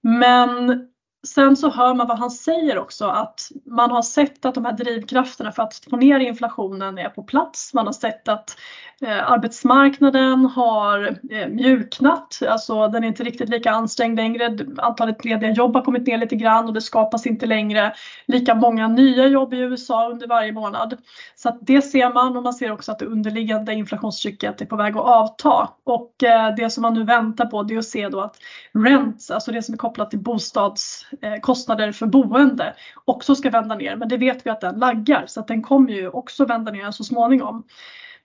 Men 0.00 0.88
Sen 1.26 1.56
så 1.56 1.70
hör 1.70 1.94
man 1.94 2.06
vad 2.06 2.18
han 2.18 2.30
säger 2.30 2.78
också 2.78 3.06
att 3.06 3.50
man 3.66 3.90
har 3.90 4.02
sett 4.02 4.44
att 4.44 4.54
de 4.54 4.64
här 4.64 4.72
drivkrafterna 4.72 5.52
för 5.52 5.62
att 5.62 5.86
få 5.90 5.96
ner 5.96 6.20
inflationen 6.20 6.98
är 6.98 7.08
på 7.08 7.22
plats. 7.22 7.74
Man 7.74 7.86
har 7.86 7.92
sett 7.92 8.28
att 8.28 8.56
eh, 9.00 9.32
arbetsmarknaden 9.32 10.44
har 10.44 11.18
eh, 11.30 11.48
mjuknat, 11.48 12.40
alltså 12.48 12.88
den 12.88 13.04
är 13.04 13.08
inte 13.08 13.24
riktigt 13.24 13.48
lika 13.48 13.70
ansträngd 13.70 14.16
längre. 14.16 14.58
Antalet 14.78 15.24
lediga 15.24 15.50
jobb 15.50 15.74
har 15.74 15.82
kommit 15.82 16.06
ner 16.06 16.18
lite 16.18 16.36
grann 16.36 16.66
och 16.66 16.74
det 16.74 16.80
skapas 16.80 17.26
inte 17.26 17.46
längre 17.46 17.94
lika 18.26 18.54
många 18.54 18.88
nya 18.88 19.26
jobb 19.26 19.54
i 19.54 19.58
USA 19.58 20.10
under 20.10 20.26
varje 20.26 20.52
månad. 20.52 20.98
Så 21.34 21.48
att 21.48 21.58
det 21.60 21.82
ser 21.82 22.12
man 22.12 22.36
och 22.36 22.42
man 22.42 22.54
ser 22.54 22.72
också 22.72 22.92
att 22.92 22.98
det 22.98 23.06
underliggande 23.06 23.74
inflationstrycket 23.74 24.60
är 24.60 24.66
på 24.66 24.76
väg 24.76 24.96
att 24.96 25.04
avta 25.04 25.68
och 25.84 26.22
eh, 26.22 26.54
det 26.56 26.70
som 26.70 26.82
man 26.82 26.94
nu 26.94 27.04
väntar 27.04 27.46
på 27.46 27.62
det 27.62 27.74
är 27.74 27.78
att 27.78 27.84
se 27.84 28.08
då 28.08 28.20
att 28.20 28.36
rents, 28.72 29.30
alltså 29.30 29.52
det 29.52 29.62
som 29.62 29.72
är 29.72 29.78
kopplat 29.78 30.10
till 30.10 30.18
bostads 30.22 31.06
Eh, 31.22 31.40
kostnader 31.40 31.92
för 31.92 32.06
boende 32.06 32.74
också 33.04 33.34
ska 33.34 33.50
vända 33.50 33.74
ner. 33.74 33.96
Men 33.96 34.08
det 34.08 34.16
vet 34.16 34.46
vi 34.46 34.50
att 34.50 34.60
den 34.60 34.78
laggar 34.78 35.24
så 35.26 35.40
att 35.40 35.48
den 35.48 35.62
kommer 35.62 35.92
ju 35.92 36.08
också 36.08 36.44
vända 36.44 36.72
ner 36.72 36.90
så 36.90 37.04
småningom. 37.04 37.64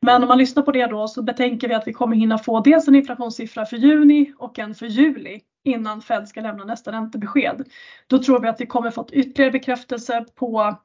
Men 0.01 0.24
om 0.24 0.27
man 0.27 0.38
lyssnar 0.38 0.63
på 0.63 0.72
det 0.72 0.86
då 0.86 1.08
så 1.08 1.22
betänker 1.22 1.67
vi 1.67 1.74
att 1.74 1.88
vi 1.88 1.93
kommer 1.93 2.15
hinna 2.15 2.38
få 2.38 2.60
dels 2.60 2.88
en 2.88 2.96
inflationssiffra 2.96 3.65
för 3.65 3.77
juni 3.77 4.34
och 4.38 4.60
en 4.60 4.75
för 4.75 4.86
juli 4.86 5.39
innan 5.63 6.01
Fed 6.01 6.27
ska 6.27 6.41
lämna 6.41 6.63
nästa 6.63 6.91
räntebesked. 6.91 7.67
Då 8.08 8.19
tror 8.19 8.39
vi 8.39 8.48
att 8.48 8.62
vi 8.62 8.65
kommer 8.65 8.91
fått 8.91 9.12
ytterligare 9.12 9.51
bekräftelse 9.51 10.25
på 10.36 10.75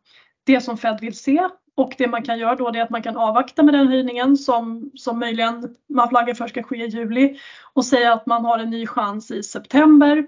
det 0.47 0.61
som 0.61 0.79
Fed 0.79 1.01
vill 1.01 1.19
se 1.19 1.49
och 1.77 1.95
det 1.99 2.09
man 2.09 2.23
kan 2.23 2.39
göra 2.39 2.55
då 2.55 2.69
är 2.69 2.83
att 2.83 2.91
man 2.91 3.03
kan 3.03 3.17
avvakta 3.17 3.63
med 3.63 3.75
den 3.75 3.89
höjningen 3.89 4.37
som, 4.37 4.91
som 4.95 5.19
möjligen 5.19 5.77
man 5.89 6.09
flaggar 6.09 6.35
för 6.35 6.47
ska 6.47 6.63
ske 6.63 6.85
i 6.85 6.89
juli 6.89 7.39
och 7.75 7.85
säga 7.85 8.13
att 8.13 8.27
man 8.27 8.45
har 8.45 8.59
en 8.59 8.71
ny 8.71 8.87
chans 8.87 9.31
i 9.31 9.43
september. 9.43 10.27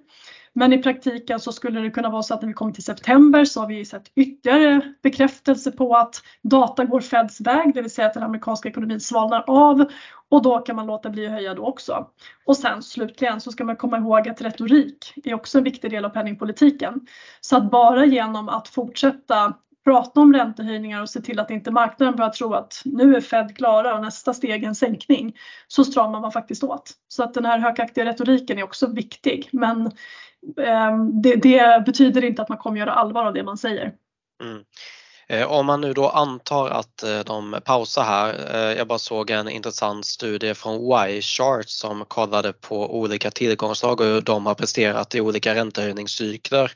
Men 0.58 0.72
i 0.72 0.82
praktiken 0.82 1.40
så 1.40 1.52
skulle 1.52 1.80
det 1.80 1.90
kunna 1.90 2.10
vara 2.10 2.22
så 2.22 2.34
att 2.34 2.42
när 2.42 2.48
vi 2.48 2.54
kommer 2.54 2.72
till 2.72 2.84
september 2.84 3.44
så 3.44 3.60
har 3.60 3.68
vi 3.68 3.84
sett 3.84 4.10
ytterligare 4.14 4.94
bekräftelse 5.02 5.70
på 5.70 5.96
att 5.96 6.22
data 6.42 6.84
går 6.84 7.00
Feds 7.00 7.40
väg, 7.40 7.74
det 7.74 7.82
vill 7.82 7.90
säga 7.90 8.08
att 8.08 8.14
den 8.14 8.22
amerikanska 8.22 8.68
ekonomin 8.68 9.00
svalnar 9.00 9.44
av 9.46 9.84
och 10.28 10.42
då 10.42 10.58
kan 10.58 10.76
man 10.76 10.86
låta 10.86 11.10
bli 11.10 11.26
att 11.26 11.32
höja 11.32 11.54
då 11.54 11.62
också. 11.66 12.06
Och 12.46 12.56
sen 12.56 12.82
slutligen 12.82 13.40
så 13.40 13.52
ska 13.52 13.64
man 13.64 13.76
komma 13.76 13.98
ihåg 13.98 14.28
att 14.28 14.40
retorik 14.42 15.12
är 15.24 15.34
också 15.34 15.58
en 15.58 15.64
viktig 15.64 15.90
del 15.90 16.04
av 16.04 16.10
penningpolitiken. 16.10 17.00
Så 17.40 17.56
att 17.56 17.70
bara 17.70 18.04
genom 18.04 18.48
att 18.48 18.68
fortsätta 18.68 19.54
prata 19.86 20.20
om 20.20 20.32
räntehöjningar 20.32 21.02
och 21.02 21.10
se 21.10 21.20
till 21.20 21.40
att 21.40 21.50
inte 21.50 21.70
marknaden 21.70 22.16
börjar 22.16 22.30
tro 22.30 22.54
att 22.54 22.82
nu 22.84 23.16
är 23.16 23.20
Fed 23.20 23.56
klara 23.56 23.94
och 23.94 24.02
nästa 24.02 24.34
steg 24.34 24.64
är 24.64 24.68
en 24.68 24.74
sänkning 24.74 25.36
så 25.68 25.84
stramar 25.84 26.20
man 26.20 26.32
faktiskt 26.32 26.64
åt. 26.64 26.90
Så 27.08 27.22
att 27.22 27.34
den 27.34 27.44
här 27.44 27.58
hökaktiga 27.58 28.04
retoriken 28.04 28.58
är 28.58 28.62
också 28.62 28.86
viktig 28.86 29.48
men 29.52 29.86
eh, 30.60 30.98
det, 31.22 31.36
det, 31.36 31.84
betyder 31.86 32.24
inte 32.24 32.42
att 32.42 32.48
man 32.48 32.58
kommer 32.58 32.78
göra 32.78 32.92
allvar 32.92 33.24
av 33.24 33.34
det 33.34 33.42
man 33.42 33.58
säger. 33.58 33.92
Mm. 34.42 34.64
Eh, 35.28 35.52
om 35.52 35.66
man 35.66 35.80
nu 35.80 35.92
då 35.92 36.08
antar 36.08 36.68
att 36.68 37.02
eh, 37.02 37.18
de 37.18 37.60
pausar 37.64 38.04
här, 38.04 38.54
eh, 38.54 38.78
jag 38.78 38.86
bara 38.86 38.98
såg 38.98 39.30
en 39.30 39.48
intressant 39.48 40.06
studie 40.06 40.54
från 40.54 41.08
Y-chart 41.08 41.68
som 41.68 42.04
kollade 42.04 42.52
på 42.52 42.98
olika 42.98 43.30
tillgångsslag 43.30 44.00
och 44.00 44.06
hur 44.06 44.20
de 44.20 44.46
har 44.46 44.54
presterat 44.54 45.14
i 45.14 45.20
olika 45.20 45.54
räntehöjningscykler. 45.54 46.72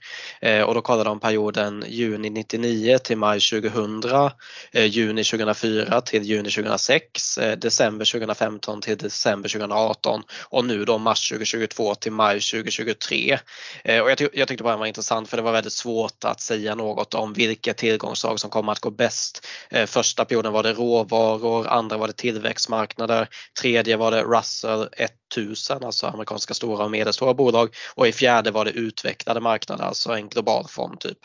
Och 0.66 0.75
då 0.75 0.83
kollade 0.83 1.11
de 1.11 1.21
perioden 1.21 1.85
juni 1.88 2.30
99 2.30 2.99
till 2.99 3.16
maj 3.16 3.40
2000, 3.40 4.30
juni 4.73 5.25
2004 5.25 6.00
till 6.00 6.23
juni 6.23 6.50
2006, 6.50 7.38
december 7.59 8.12
2015 8.12 8.80
till 8.80 8.97
december 8.99 9.49
2018 9.49 10.23
och 10.49 10.64
nu 10.64 10.85
då 10.85 10.99
mars 10.99 11.28
2022 11.28 11.95
till 11.95 12.12
maj 12.12 12.40
2023. 12.40 13.38
Och 13.85 14.11
jag, 14.11 14.19
tyck 14.19 14.30
jag 14.35 14.49
tyckte 14.49 14.64
bara 14.64 14.75
det 14.75 14.80
var 14.80 14.87
intressant 14.87 15.28
för 15.28 15.37
det 15.37 15.42
var 15.42 15.52
väldigt 15.52 15.73
svårt 15.73 16.25
att 16.25 16.40
säga 16.40 16.75
något 16.75 17.14
om 17.14 17.33
vilka 17.33 17.75
tillgångsslag 17.75 18.40
som 18.41 18.51
kommer 18.51 18.73
att 18.73 18.81
gå 18.81 18.91
bäst. 18.91 19.47
Eh, 19.71 19.87
första 19.87 20.25
perioden 20.25 20.53
var 20.53 20.63
det 20.63 20.73
råvaror, 20.73 21.67
andra 21.67 21.97
var 21.97 22.07
det 22.07 22.13
tillväxtmarknader, 22.13 23.29
tredje 23.61 23.97
var 23.97 24.11
det 24.11 24.23
Russell 24.23 24.89
1000, 24.93 25.85
alltså 25.85 26.07
amerikanska 26.07 26.55
stora 26.55 26.85
och 26.85 26.91
medelstora 26.91 27.35
bolag 27.35 27.75
och 27.95 28.09
i 28.09 28.13
fjärde 28.13 28.51
var 28.51 28.65
det 28.65 28.71
utvecklade 28.71 29.41
marknader, 29.41 29.85
alltså 29.85 30.13
en 30.13 30.29
global 30.29 30.69
fond 30.69 31.01
typ. 31.01 31.19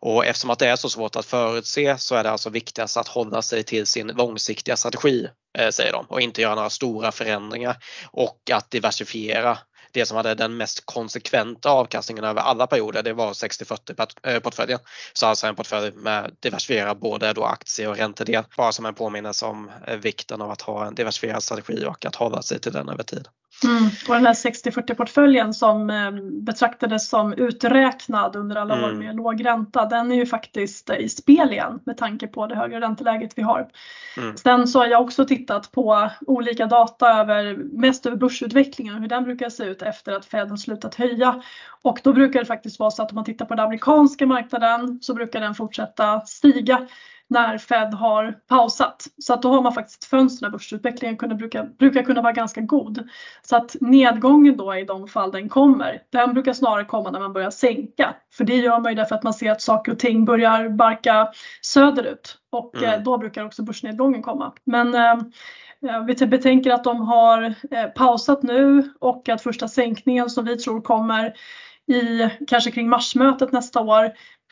Och 0.00 0.26
eftersom 0.26 0.50
att 0.50 0.58
det 0.58 0.68
är 0.68 0.76
så 0.76 0.88
svårt 0.88 1.16
att 1.16 1.26
förutse 1.26 1.98
så 1.98 2.14
är 2.14 2.24
det 2.24 2.30
alltså 2.30 2.50
viktigast 2.50 2.96
att 2.96 3.08
hålla 3.08 3.42
sig 3.42 3.62
till 3.62 3.86
sin 3.86 4.06
långsiktiga 4.06 4.76
strategi, 4.76 5.28
eh, 5.58 5.70
säger 5.70 5.92
de, 5.92 6.06
och 6.08 6.20
inte 6.20 6.42
göra 6.42 6.54
några 6.54 6.70
stora 6.70 7.12
förändringar 7.12 7.76
och 8.12 8.40
att 8.52 8.70
diversifiera 8.70 9.58
det 9.92 10.06
som 10.06 10.16
hade 10.16 10.34
den 10.34 10.56
mest 10.56 10.86
konsekventa 10.86 11.70
avkastningen 11.70 12.24
över 12.24 12.40
alla 12.40 12.66
perioder 12.66 13.02
det 13.02 13.12
var 13.12 13.32
60-40-portföljen. 13.32 14.74
Eh, 14.74 14.80
Så 15.12 15.26
alltså 15.26 15.46
en 15.46 15.54
portfölj 15.54 15.92
med 15.96 16.36
diversifierad 16.40 16.98
både 16.98 17.32
då 17.32 17.44
aktie 17.44 17.88
och 17.88 17.96
räntedel. 17.96 18.44
Bara 18.56 18.72
som 18.72 18.86
en 18.86 18.94
påminnelse 18.94 19.46
om 19.46 19.70
eh, 19.86 19.96
vikten 19.96 20.42
av 20.42 20.50
att 20.50 20.62
ha 20.62 20.86
en 20.86 20.94
diversifierad 20.94 21.42
strategi 21.42 21.84
och 21.86 22.04
att 22.04 22.16
hålla 22.16 22.42
sig 22.42 22.60
till 22.60 22.72
den 22.72 22.88
över 22.88 23.02
tid. 23.02 23.28
Mm. 23.64 23.84
Och 24.08 24.14
den 24.14 24.26
här 24.26 24.34
60-40 24.34 24.94
portföljen 24.94 25.54
som 25.54 25.90
eh, 25.90 26.10
betraktades 26.42 27.08
som 27.08 27.32
uträknad 27.32 28.36
under 28.36 28.56
alla 28.56 28.74
mm. 28.74 28.84
år 28.84 28.94
med 28.94 29.16
låg 29.16 29.44
ränta, 29.44 29.86
den 29.86 30.12
är 30.12 30.16
ju 30.16 30.26
faktiskt 30.26 30.90
i 30.90 31.08
spel 31.08 31.52
igen 31.52 31.80
med 31.84 31.96
tanke 31.96 32.26
på 32.26 32.46
det 32.46 32.56
högre 32.56 32.80
ränteläget 32.80 33.32
vi 33.36 33.42
har. 33.42 33.68
Mm. 34.16 34.36
Sen 34.36 34.68
så 34.68 34.78
har 34.78 34.86
jag 34.86 35.02
också 35.02 35.24
tittat 35.24 35.72
på 35.72 36.10
olika 36.26 36.66
data 36.66 37.20
över, 37.20 37.56
mest 37.56 38.06
över 38.06 38.16
börsutvecklingen 38.16 38.94
och 38.94 39.00
hur 39.00 39.08
den 39.08 39.24
brukar 39.24 39.50
se 39.50 39.64
ut 39.64 39.82
efter 39.82 40.12
att 40.12 40.26
Fed 40.26 40.50
har 40.50 40.56
slutat 40.56 40.94
höja. 40.94 41.42
Och 41.82 42.00
då 42.04 42.12
brukar 42.12 42.40
det 42.40 42.46
faktiskt 42.46 42.78
vara 42.78 42.90
så 42.90 43.02
att 43.02 43.10
om 43.10 43.14
man 43.14 43.24
tittar 43.24 43.46
på 43.46 43.54
den 43.54 43.64
amerikanska 43.64 44.26
marknaden 44.26 44.98
så 45.02 45.14
brukar 45.14 45.40
den 45.40 45.54
fortsätta 45.54 46.20
stiga 46.20 46.86
när 47.30 47.58
Fed 47.58 47.94
har 47.94 48.32
pausat. 48.48 49.06
Så 49.18 49.34
att 49.34 49.42
då 49.42 49.52
har 49.52 49.62
man 49.62 49.74
faktiskt 49.74 50.02
ett 50.02 50.10
fönster 50.10 50.46
när 50.46 50.50
börsutvecklingen 50.50 51.16
kunde, 51.16 51.34
brukar, 51.34 51.64
brukar 51.64 52.02
kunna 52.02 52.22
vara 52.22 52.32
ganska 52.32 52.60
god. 52.60 53.08
Så 53.42 53.56
att 53.56 53.76
nedgången 53.80 54.56
då 54.56 54.74
i 54.74 54.84
de 54.84 55.08
fall 55.08 55.32
den 55.32 55.48
kommer, 55.48 56.02
den 56.12 56.32
brukar 56.34 56.52
snarare 56.52 56.84
komma 56.84 57.10
när 57.10 57.20
man 57.20 57.32
börjar 57.32 57.50
sänka. 57.50 58.14
För 58.32 58.44
det 58.44 58.56
gör 58.56 58.80
man 58.80 58.92
ju 58.92 58.96
därför 58.96 59.14
att 59.14 59.22
man 59.22 59.34
ser 59.34 59.50
att 59.50 59.62
saker 59.62 59.92
och 59.92 59.98
ting 59.98 60.24
börjar 60.24 60.68
barka 60.68 61.28
söderut 61.62 62.38
och 62.52 62.76
mm. 62.76 62.90
Eh, 62.90 63.02
då 63.02 63.18
brukar 63.18 63.44
också 63.44 63.62
börsnedgången 63.62 64.22
komma. 64.22 64.52
Men 64.64 64.94
eh, 64.94 65.16
vi 66.06 66.26
betänker 66.26 66.70
att 66.70 66.84
de 66.84 67.00
har 67.00 67.54
eh, 67.70 67.86
pausat 67.94 68.42
nu 68.42 68.90
och 69.00 69.28
att 69.28 69.42
första 69.42 69.68
sänkningen 69.68 70.30
som 70.30 70.44
vi 70.44 70.56
tror 70.56 70.80
kommer 70.80 71.34
i 71.86 72.30
kanske 72.46 72.70
kring 72.70 72.88
marsmötet 72.88 73.52
nästa 73.52 73.80
år 73.80 74.10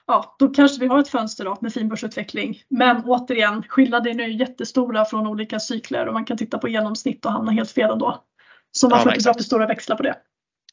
ja, 0.08 0.36
då 0.38 0.48
kanske 0.48 0.80
vi 0.80 0.86
har 0.86 0.98
ett 0.98 1.08
fönster 1.08 1.44
då 1.44 1.58
med 1.60 1.72
fin 1.72 1.88
börsutveckling. 1.88 2.62
Men 2.68 3.04
återigen, 3.04 3.62
skillnaderna 3.68 4.22
är 4.22 4.28
jättestora 4.28 5.04
från 5.04 5.26
olika 5.26 5.60
cykler 5.60 6.06
och 6.06 6.14
man 6.14 6.24
kan 6.24 6.36
titta 6.36 6.58
på 6.58 6.68
genomsnitt 6.68 7.26
och 7.26 7.32
hamna 7.32 7.52
helt 7.52 7.70
fel 7.70 7.90
ändå. 7.90 8.24
Så 8.72 8.88
man 8.88 8.98
ja, 8.98 9.02
får 9.02 9.12
inte 9.12 9.24
dra 9.24 9.34
för 9.34 9.42
stora 9.42 9.66
växlar 9.66 9.96
på 9.96 10.02
det. 10.02 10.16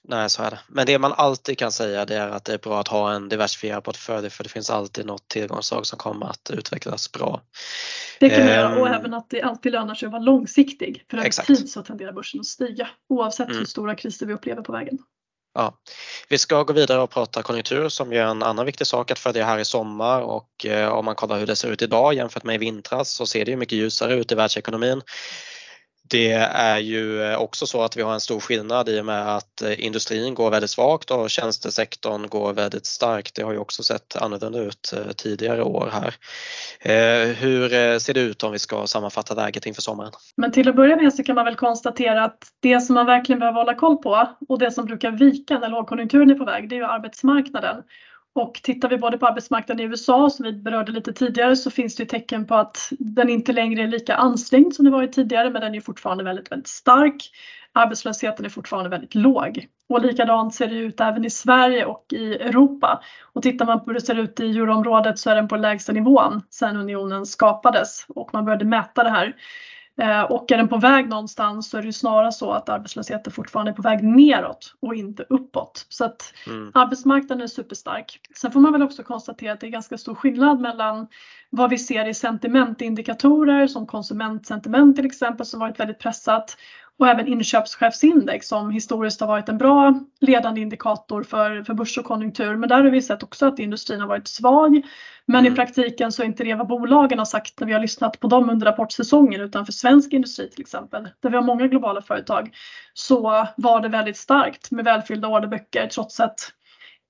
Nej, 0.07 0.29
så 0.29 0.43
är 0.43 0.51
det. 0.51 0.59
Men 0.67 0.85
det 0.85 0.99
man 0.99 1.13
alltid 1.13 1.57
kan 1.57 1.71
säga 1.71 2.05
det 2.05 2.15
är 2.15 2.29
att 2.29 2.45
det 2.45 2.53
är 2.53 2.57
bra 2.57 2.79
att 2.79 2.87
ha 2.87 3.13
en 3.13 3.29
diversifierad 3.29 3.83
portfölj 3.83 4.29
för 4.29 4.43
det 4.43 4.49
finns 4.49 4.69
alltid 4.69 5.05
något 5.05 5.27
tillgångsslag 5.27 5.85
som 5.85 5.97
kommer 5.97 6.25
att 6.25 6.51
utvecklas 6.53 7.11
bra. 7.11 7.41
Det 8.19 8.29
kan 8.29 8.39
man 8.39 8.49
um, 8.49 8.55
göra 8.55 8.81
och 8.81 8.87
även 8.87 9.13
att 9.13 9.29
det 9.29 9.41
alltid 9.41 9.71
lönar 9.71 9.95
sig 9.95 10.05
att 10.05 10.11
vara 10.11 10.21
långsiktig. 10.21 11.05
För 11.11 11.17
över 11.17 11.29
tid 11.29 11.69
så 11.69 11.81
tenderar 11.81 12.11
börsen 12.11 12.39
att 12.39 12.45
stiga 12.45 12.87
oavsett 13.09 13.47
mm. 13.47 13.59
hur 13.59 13.65
stora 13.65 13.95
kriser 13.95 14.25
vi 14.25 14.33
upplever 14.33 14.61
på 14.61 14.71
vägen. 14.71 14.97
Ja. 15.55 15.73
Vi 16.29 16.37
ska 16.37 16.63
gå 16.63 16.73
vidare 16.73 17.01
och 17.01 17.09
prata 17.09 17.43
konjunktur 17.43 17.89
som 17.89 18.13
är 18.13 18.21
en 18.21 18.43
annan 18.43 18.65
viktig 18.65 18.87
sak 18.87 19.11
att 19.11 19.19
följa 19.19 19.45
här 19.45 19.59
i 19.59 19.65
sommar 19.65 20.21
och 20.21 20.65
eh, 20.65 20.87
om 20.89 21.05
man 21.05 21.15
kollar 21.15 21.39
hur 21.39 21.47
det 21.47 21.55
ser 21.55 21.71
ut 21.71 21.81
idag 21.81 22.13
jämfört 22.13 22.43
med 22.43 22.55
i 22.55 22.57
vintras 22.57 23.09
så 23.09 23.25
ser 23.25 23.45
det 23.45 23.51
ju 23.51 23.57
mycket 23.57 23.77
ljusare 23.77 24.13
ut 24.13 24.31
i 24.31 24.35
världsekonomin. 24.35 25.01
Det 26.07 26.31
är 26.31 26.77
ju 26.77 27.23
eh, 27.23 27.37
också 27.37 27.67
så 27.67 27.81
att 27.81 27.97
vi 27.97 28.01
har 28.01 28.13
en 28.13 28.19
stor 28.19 28.39
skillnad 28.39 28.89
i 28.89 29.01
och 29.01 29.05
med 29.05 29.35
att 29.35 29.61
eh, 29.61 29.85
industrin 29.85 30.33
går 30.33 30.51
väldigt 30.51 30.69
svagt 30.69 31.11
och 31.11 31.29
tjänstesektorn 31.29 32.27
går 32.27 32.53
väldigt 32.53 32.85
starkt. 32.85 33.35
Det 33.35 33.41
har 33.41 33.51
ju 33.51 33.57
också 33.57 33.83
sett 33.83 34.15
annorlunda 34.15 34.59
ut 34.59 34.93
eh, 34.93 35.11
tidigare 35.11 35.63
år 35.63 35.89
här. 35.93 36.15
Hur 37.33 37.99
ser 37.99 38.13
det 38.13 38.19
ut 38.19 38.43
om 38.43 38.51
vi 38.51 38.59
ska 38.59 38.87
sammanfatta 38.87 39.33
läget 39.33 39.65
inför 39.65 39.81
sommaren? 39.81 40.11
Men 40.37 40.51
till 40.51 40.69
att 40.69 40.75
börja 40.75 40.95
med 40.95 41.13
så 41.13 41.23
kan 41.23 41.35
man 41.35 41.45
väl 41.45 41.55
konstatera 41.55 42.23
att 42.23 42.37
det 42.59 42.81
som 42.81 42.95
man 42.95 43.05
verkligen 43.05 43.39
behöver 43.39 43.59
hålla 43.59 43.73
koll 43.73 43.97
på 43.97 44.29
och 44.49 44.59
det 44.59 44.71
som 44.71 44.85
brukar 44.85 45.11
vika 45.11 45.59
när 45.59 45.69
lågkonjunkturen 45.69 46.29
är 46.29 46.35
på 46.35 46.45
väg, 46.45 46.69
det 46.69 46.75
är 46.75 46.77
ju 46.77 46.85
arbetsmarknaden. 46.85 47.83
Och 48.35 48.53
tittar 48.63 48.89
vi 48.89 48.97
både 48.97 49.17
på 49.17 49.27
arbetsmarknaden 49.27 49.85
i 49.85 49.89
USA 49.89 50.29
som 50.29 50.45
vi 50.45 50.53
berörde 50.53 50.91
lite 50.91 51.13
tidigare 51.13 51.55
så 51.55 51.71
finns 51.71 51.95
det 51.95 52.05
tecken 52.05 52.47
på 52.47 52.55
att 52.55 52.77
den 52.99 53.29
inte 53.29 53.53
längre 53.53 53.83
är 53.83 53.87
lika 53.87 54.15
ansträngd 54.15 54.73
som 54.73 54.85
det 54.85 54.91
varit 54.91 55.13
tidigare 55.13 55.49
men 55.49 55.61
den 55.61 55.75
är 55.75 55.81
fortfarande 55.81 56.23
väldigt, 56.23 56.51
väldigt 56.51 56.67
stark. 56.67 57.15
Arbetslösheten 57.73 58.45
är 58.45 58.49
fortfarande 58.49 58.89
väldigt 58.89 59.15
låg. 59.15 59.67
Och 59.89 60.01
likadant 60.01 60.55
ser 60.55 60.67
det 60.67 60.75
ut 60.75 61.01
även 61.01 61.25
i 61.25 61.29
Sverige 61.29 61.85
och 61.85 62.05
i 62.11 62.33
Europa. 62.33 63.01
Och 63.33 63.43
tittar 63.43 63.65
man 63.65 63.79
på 63.79 63.85
hur 63.85 63.93
det 63.93 64.01
ser 64.01 64.19
ut 64.19 64.39
i 64.39 64.57
euroområdet 64.57 65.19
så 65.19 65.29
är 65.29 65.35
den 65.35 65.47
på 65.47 65.55
lägsta 65.55 65.91
nivån 65.91 66.41
sedan 66.49 66.77
unionen 66.77 67.25
skapades 67.25 68.05
och 68.07 68.29
man 68.33 68.45
började 68.45 68.65
mäta 68.65 69.03
det 69.03 69.09
här. 69.09 69.35
Eh, 69.97 70.21
och 70.21 70.51
är 70.51 70.57
den 70.57 70.67
på 70.67 70.77
väg 70.77 71.09
någonstans 71.09 71.69
så 71.69 71.77
är 71.77 71.81
det 71.81 71.93
snarare 71.93 72.31
så 72.31 72.51
att 72.51 72.69
arbetslösheten 72.69 73.33
fortfarande 73.33 73.71
är 73.71 73.75
på 73.75 73.81
väg 73.81 74.03
neråt 74.03 74.75
och 74.79 74.95
inte 74.95 75.25
uppåt. 75.29 75.85
Så 75.89 76.05
att 76.05 76.33
mm. 76.47 76.71
arbetsmarknaden 76.73 77.43
är 77.43 77.47
superstark. 77.47 78.19
Sen 78.35 78.51
får 78.51 78.59
man 78.59 78.73
väl 78.73 78.83
också 78.83 79.03
konstatera 79.03 79.53
att 79.53 79.59
det 79.59 79.67
är 79.67 79.71
ganska 79.71 79.97
stor 79.97 80.15
skillnad 80.15 80.59
mellan 80.59 81.07
vad 81.49 81.69
vi 81.69 81.77
ser 81.77 82.07
i 82.07 82.13
sentimentindikatorer 82.13 83.67
som 83.67 83.87
konsumentsentiment 83.87 84.95
till 84.95 85.05
exempel 85.05 85.45
som 85.45 85.59
varit 85.59 85.79
väldigt 85.79 85.99
pressat 85.99 86.57
och 86.99 87.07
även 87.07 87.27
inköpschefsindex 87.27 88.47
som 88.47 88.71
historiskt 88.71 89.21
har 89.21 89.27
varit 89.27 89.49
en 89.49 89.57
bra 89.57 89.99
ledande 90.19 90.61
indikator 90.61 91.23
för, 91.23 91.63
för 91.63 91.73
börs 91.73 91.97
och 91.97 92.05
konjunktur. 92.05 92.55
Men 92.55 92.69
där 92.69 92.83
har 92.83 92.89
vi 92.89 93.01
sett 93.01 93.23
också 93.23 93.45
att 93.45 93.59
industrin 93.59 93.99
har 93.99 94.07
varit 94.07 94.27
svag. 94.27 94.81
Men 95.25 95.39
mm. 95.39 95.53
i 95.53 95.55
praktiken 95.55 96.11
så 96.11 96.21
är 96.21 96.25
inte 96.25 96.43
det 96.43 96.55
vad 96.55 96.67
bolagen 96.67 97.17
har 97.17 97.25
sagt 97.25 97.59
när 97.59 97.67
vi 97.67 97.73
har 97.73 97.79
lyssnat 97.79 98.19
på 98.19 98.27
dem 98.27 98.49
under 98.49 98.65
rapportsäsongen 98.65 99.41
utan 99.41 99.65
för 99.65 99.73
svensk 99.73 100.13
industri 100.13 100.49
till 100.49 100.61
exempel, 100.61 101.09
där 101.19 101.29
vi 101.29 101.35
har 101.35 101.43
många 101.43 101.67
globala 101.67 102.01
företag, 102.01 102.55
så 102.93 103.47
var 103.57 103.81
det 103.81 103.89
väldigt 103.89 104.17
starkt 104.17 104.71
med 104.71 104.85
välfyllda 104.85 105.27
orderböcker 105.27 105.87
trots 105.87 106.19
att 106.19 106.39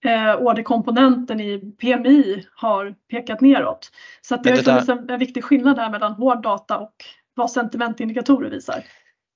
eh, 0.06 0.36
orderkomponenten 0.36 1.40
i 1.40 1.60
PMI 1.82 2.48
har 2.56 2.96
pekat 3.12 3.42
neråt. 3.42 3.92
Så 4.22 4.36
det, 4.36 4.42
det 4.44 4.50
har 4.50 4.64
funnits 4.64 4.90
en, 4.90 5.10
en 5.10 5.20
viktig 5.20 5.44
skillnad 5.44 5.80
här 5.80 5.90
mellan 5.90 6.14
hård 6.14 6.42
data 6.42 6.78
och 6.78 6.96
vad 7.34 7.52
sentimentindikatorer 7.52 8.50
visar. 8.50 8.84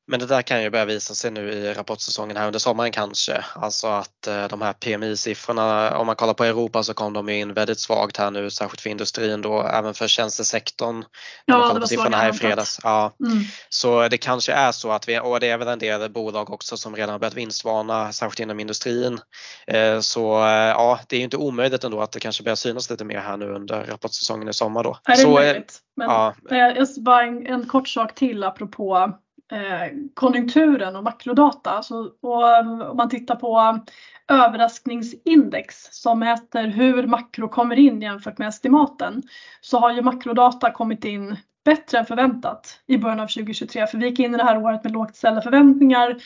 Men 0.10 0.20
det 0.20 0.26
där 0.26 0.42
kan 0.42 0.64
ju 0.64 0.70
börja 0.70 0.86
visa 0.86 1.16
sig 1.16 1.32
nu 1.32 1.52
i 1.52 1.74
rapportsäsongen 1.74 2.38
här 2.38 2.48
under 2.48 2.60
sommaren 2.60 2.92
kanske. 2.92 3.44
Alltså 3.56 3.88
att 3.88 4.28
eh, 4.28 4.48
de 4.48 4.62
här 4.62 4.74
PMI-siffrorna, 4.74 5.98
om 5.98 6.06
man 6.06 6.16
kollar 6.16 6.34
på 6.34 6.44
Europa 6.44 6.84
så 6.84 6.94
kom 6.94 7.14
de 7.14 7.30
in 7.30 7.54
väldigt 7.54 7.80
svagt 7.80 8.18
här 8.18 8.32
nu, 8.32 8.50
särskilt 8.50 8.82
för 8.82 8.90
industrin 8.90 9.42
då, 9.42 9.62
även 9.62 9.94
för 9.94 10.08
tjänstesektorn. 10.08 11.04
Ja, 11.46 11.74
det 11.74 11.80
var 11.80 11.88
siffrorna 11.88 12.18
här 12.18 12.30
i 12.30 12.34
fredags. 12.34 12.80
Ja. 12.84 13.12
Mm. 13.26 13.44
Så 13.70 14.08
det 14.08 14.18
kanske 14.18 14.54
är 14.54 14.72
så 14.72 14.92
att 14.92 15.10
vi, 15.10 15.20
och 15.20 15.40
det 15.40 15.50
är 15.50 15.58
väl 15.58 15.68
en 15.68 15.80
del 15.80 16.10
bolag 16.12 16.50
också 16.50 16.78
som 16.78 16.96
redan 16.96 17.10
har 17.10 17.20
börjat 17.20 17.34
vinstvarna, 17.34 18.12
särskilt 18.12 18.40
inom 18.40 18.60
industrin. 18.60 19.20
Eh, 19.68 20.00
så 20.00 20.40
eh, 20.46 20.50
ja, 20.52 21.00
det 21.08 21.16
är 21.16 21.18
ju 21.18 21.24
inte 21.24 21.38
omöjligt 21.38 21.84
ändå 21.84 22.02
att 22.02 22.12
det 22.12 22.20
kanske 22.20 22.44
börjar 22.44 22.56
synas 22.56 22.90
lite 22.90 23.06
mer 23.06 23.20
här 23.20 23.38
nu 23.38 23.46
under 23.46 23.84
rapportsäsongen 23.84 24.50
i 24.50 24.54
sommar 24.54 24.84
då. 24.84 24.98
Är 25.06 25.12
det 25.12 25.18
så, 25.18 25.32
möjligt? 25.32 25.80
Men, 25.96 26.10
ja. 26.10 26.36
jag 26.50 26.88
bara 27.00 27.24
en, 27.24 27.48
en 27.48 27.66
kort 27.66 27.88
sak 27.88 28.16
till 28.16 28.44
apropå 28.44 29.14
Eh, 29.52 29.92
konjunkturen 30.14 30.96
och 30.96 31.04
makrodata. 31.04 31.84
Så, 31.84 32.12
och, 32.22 32.50
eh, 32.50 32.90
om 32.90 32.98
man 32.98 33.10
tittar 33.10 33.36
på 33.36 33.60
eh, 33.60 34.42
överraskningsindex 34.42 35.76
som 35.92 36.20
mäter 36.20 36.68
hur 36.68 37.08
makro 37.08 37.48
kommer 37.48 37.80
in 37.80 38.02
jämfört 38.02 38.38
med 38.38 38.48
estimaten 38.48 39.24
så 39.62 39.80
har 39.80 39.92
ju 39.92 40.02
makrodata 40.02 40.72
kommit 40.72 41.06
in 41.06 41.38
bättre 41.66 41.98
än 41.98 42.06
förväntat 42.06 42.80
i 42.88 42.98
början 42.98 43.20
av 43.20 43.28
2023. 43.28 43.88
För 43.88 43.98
vi 43.98 44.06
gick 44.06 44.20
in 44.20 44.34
i 44.34 44.38
det 44.38 44.44
här 44.44 44.64
året 44.64 44.84
med 44.84 44.94
lågt 44.94 45.16
ställda 45.16 45.42
förväntningar. 45.42 46.18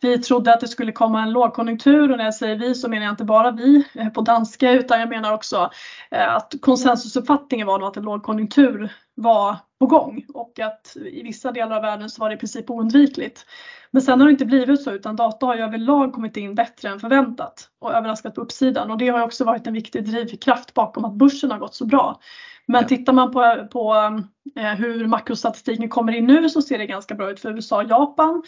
Vi 0.00 0.18
trodde 0.18 0.54
att 0.54 0.60
det 0.60 0.68
skulle 0.68 0.92
komma 0.92 1.22
en 1.22 1.32
lågkonjunktur 1.32 2.10
och 2.10 2.18
när 2.18 2.24
jag 2.24 2.34
säger 2.34 2.56
vi 2.56 2.74
så 2.74 2.88
menar 2.88 3.04
jag 3.04 3.12
inte 3.12 3.24
bara 3.24 3.50
vi 3.50 3.84
på 4.14 4.20
danska 4.20 4.72
utan 4.72 5.00
jag 5.00 5.08
menar 5.08 5.32
också 5.32 5.70
att 6.10 6.54
konsensusuppfattningen 6.60 7.66
var 7.66 7.78
då 7.78 7.86
att 7.86 7.96
en 7.96 8.02
lågkonjunktur 8.02 8.92
var 9.14 9.56
på 9.78 9.86
gång 9.86 10.24
och 10.34 10.60
att 10.60 10.96
i 10.96 11.22
vissa 11.22 11.52
delar 11.52 11.76
av 11.76 11.82
världen 11.82 12.10
så 12.10 12.20
var 12.20 12.28
det 12.28 12.34
i 12.34 12.38
princip 12.38 12.70
oundvikligt. 12.70 13.46
Men 13.90 14.02
sen 14.02 14.20
har 14.20 14.26
det 14.26 14.32
inte 14.32 14.46
blivit 14.46 14.82
så 14.82 14.92
utan 14.92 15.16
data 15.16 15.46
har 15.46 15.56
ju 15.56 15.62
överlag 15.62 16.12
kommit 16.12 16.36
in 16.36 16.54
bättre 16.54 16.88
än 16.88 17.00
förväntat 17.00 17.68
och 17.78 17.94
överraskat 17.94 18.34
på 18.34 18.40
uppsidan 18.40 18.90
och 18.90 18.98
det 18.98 19.08
har 19.08 19.22
också 19.22 19.44
varit 19.44 19.66
en 19.66 19.72
viktig 19.72 20.04
drivkraft 20.04 20.74
bakom 20.74 21.04
att 21.04 21.14
börsen 21.14 21.50
har 21.50 21.58
gått 21.58 21.74
så 21.74 21.86
bra. 21.86 22.20
Men 22.66 22.82
ja. 22.82 22.88
tittar 22.88 23.12
man 23.12 23.32
på, 23.32 23.66
på 23.72 23.94
eh, 24.56 24.74
hur 24.74 25.06
makrostatistiken 25.06 25.88
kommer 25.88 26.12
in 26.12 26.26
nu 26.26 26.48
så 26.48 26.62
ser 26.62 26.78
det 26.78 26.86
ganska 26.86 27.14
bra 27.14 27.30
ut 27.30 27.40
för 27.40 27.52
USA 27.52 27.76
och 27.76 27.90
Japan. 27.90 28.42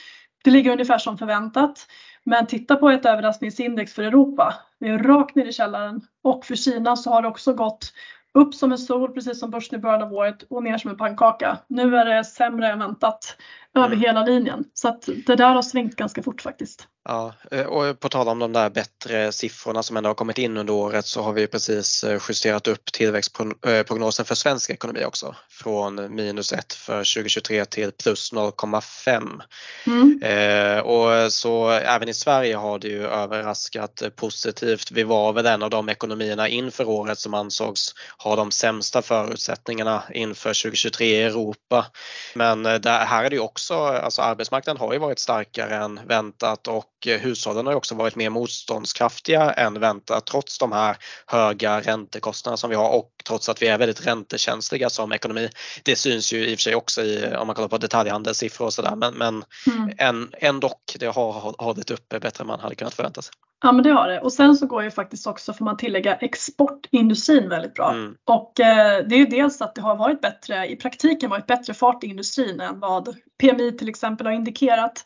Det 0.44 0.50
ligger 0.50 0.72
ungefär 0.72 0.98
som 0.98 1.18
förväntat. 1.18 1.86
Men 2.24 2.46
titta 2.46 2.76
på 2.76 2.90
ett 2.90 3.06
överraskningsindex 3.06 3.92
för 3.92 4.02
Europa. 4.02 4.54
Det 4.80 4.88
är 4.88 4.98
rakt 4.98 5.34
ner 5.34 5.44
i 5.44 5.52
källaren 5.52 6.00
och 6.24 6.44
för 6.44 6.54
Kina 6.54 6.96
så 6.96 7.10
har 7.10 7.22
det 7.22 7.28
också 7.28 7.54
gått 7.54 7.92
upp 8.38 8.54
som 8.54 8.72
en 8.72 8.78
sol 8.78 9.12
precis 9.12 9.40
som 9.40 9.50
börsen 9.50 9.78
i 9.78 9.82
början 9.82 10.02
av 10.02 10.12
året 10.12 10.42
och 10.50 10.62
ner 10.62 10.78
som 10.78 10.90
en 10.90 10.96
pannkaka. 10.96 11.58
Nu 11.68 11.96
är 11.96 12.04
det 12.04 12.24
sämre 12.24 12.68
än 12.68 12.78
väntat 12.78 13.36
över 13.78 13.96
mm. 13.96 14.00
hela 14.00 14.24
linjen. 14.24 14.64
Så 14.74 14.88
att 14.88 15.08
det 15.26 15.36
där 15.36 15.54
har 15.54 15.62
svängt 15.62 15.96
ganska 15.96 16.22
fort 16.22 16.42
faktiskt. 16.42 16.86
Ja, 17.08 17.34
eh, 17.50 17.66
och 17.66 18.00
på 18.00 18.08
tal 18.08 18.28
om 18.28 18.38
de 18.38 18.52
där 18.52 18.70
bättre 18.70 19.32
siffrorna 19.32 19.82
som 19.82 19.96
ändå 19.96 20.08
har 20.08 20.14
kommit 20.14 20.38
in 20.38 20.56
under 20.56 20.74
året 20.74 21.06
så 21.06 21.22
har 21.22 21.32
vi 21.32 21.46
precis 21.46 22.04
eh, 22.04 22.20
justerat 22.28 22.66
upp 22.66 22.92
tillväxtprognosen 22.92 24.24
för 24.24 24.34
svensk 24.34 24.70
ekonomi 24.70 25.04
också 25.04 25.34
från 25.50 26.14
minus 26.14 26.52
1 26.52 26.72
för 26.72 26.98
2023 26.98 27.64
till 27.64 27.92
plus 27.92 28.32
0,5. 28.32 29.40
Mm. 29.86 30.22
Eh, 30.22 30.78
och 30.78 31.32
så 31.32 31.70
även 31.70 32.08
i 32.08 32.14
Sverige 32.14 32.56
har 32.56 32.78
det 32.78 32.88
ju 32.88 33.06
överraskat 33.06 34.02
positivt. 34.16 34.90
Vi 34.90 35.02
var 35.02 35.32
väl 35.32 35.46
en 35.46 35.62
av 35.62 35.70
de 35.70 35.88
ekonomierna 35.88 36.48
inför 36.48 36.88
året 36.88 37.18
som 37.18 37.34
ansågs 37.34 37.94
ha 38.18 38.36
de 38.36 38.50
sämsta 38.50 39.02
förutsättningarna 39.02 40.02
inför 40.14 40.62
2023 40.62 41.06
i 41.06 41.22
Europa. 41.22 41.86
Men 42.34 42.62
där, 42.62 43.04
här 43.04 43.24
är 43.24 43.30
det 43.30 43.36
ju 43.36 43.42
också, 43.42 43.67
alltså 43.74 44.22
arbetsmarknaden 44.22 44.80
har 44.80 44.92
ju 44.92 44.98
varit 44.98 45.18
starkare 45.18 45.76
än 45.76 46.00
väntat 46.06 46.68
och 46.68 46.97
hushållen 47.06 47.66
har 47.66 47.74
också 47.74 47.94
varit 47.94 48.16
mer 48.16 48.30
motståndskraftiga 48.30 49.52
än 49.52 49.80
väntat 49.80 50.26
trots 50.26 50.58
de 50.58 50.72
här 50.72 50.96
höga 51.26 51.80
räntekostnaderna 51.80 52.56
som 52.56 52.70
vi 52.70 52.76
har 52.76 52.90
och 52.90 53.10
trots 53.24 53.48
att 53.48 53.62
vi 53.62 53.66
är 53.66 53.78
väldigt 53.78 54.06
räntekänsliga 54.06 54.90
som 54.90 55.12
ekonomi. 55.12 55.48
Det 55.82 55.96
syns 55.96 56.32
ju 56.32 56.46
i 56.46 56.54
och 56.54 56.58
för 56.58 56.62
sig 56.62 56.74
också 56.74 57.02
i, 57.02 57.34
om 57.36 57.46
man 57.46 57.56
kollar 57.56 57.68
på 57.68 57.78
detaljhandelssiffror 57.78 58.66
och 58.66 58.72
sådär 58.72 58.96
men, 58.96 59.14
men 59.14 59.44
mm. 60.00 60.28
ändå, 60.32 60.72
det 60.98 61.06
har 61.06 61.54
hållit 61.62 61.90
uppe 61.90 62.20
bättre 62.20 62.42
än 62.42 62.46
man 62.46 62.60
hade 62.60 62.74
kunnat 62.74 62.94
förvänta 62.94 63.22
sig. 63.22 63.32
Ja 63.62 63.72
men 63.72 63.82
det 63.82 63.90
har 63.90 64.08
det 64.08 64.20
och 64.20 64.32
sen 64.32 64.56
så 64.56 64.66
går 64.66 64.82
ju 64.82 64.90
faktiskt 64.90 65.26
också, 65.26 65.52
får 65.52 65.64
man 65.64 65.76
tillägga, 65.76 66.14
exportindustrin 66.14 67.48
väldigt 67.48 67.74
bra. 67.74 67.90
Mm. 67.90 68.14
Och 68.24 68.60
eh, 68.60 69.06
det 69.06 69.14
är 69.14 69.18
ju 69.18 69.26
dels 69.26 69.62
att 69.62 69.74
det 69.74 69.80
har 69.80 69.96
varit 69.96 70.20
bättre, 70.20 70.66
i 70.66 70.76
praktiken 70.76 71.30
varit 71.30 71.46
bättre 71.46 71.74
fart 71.74 72.04
i 72.04 72.06
industrin 72.06 72.60
än 72.60 72.80
vad 72.80 73.16
PMI 73.40 73.72
till 73.72 73.88
exempel 73.88 74.26
har 74.26 74.34
indikerat. 74.34 75.04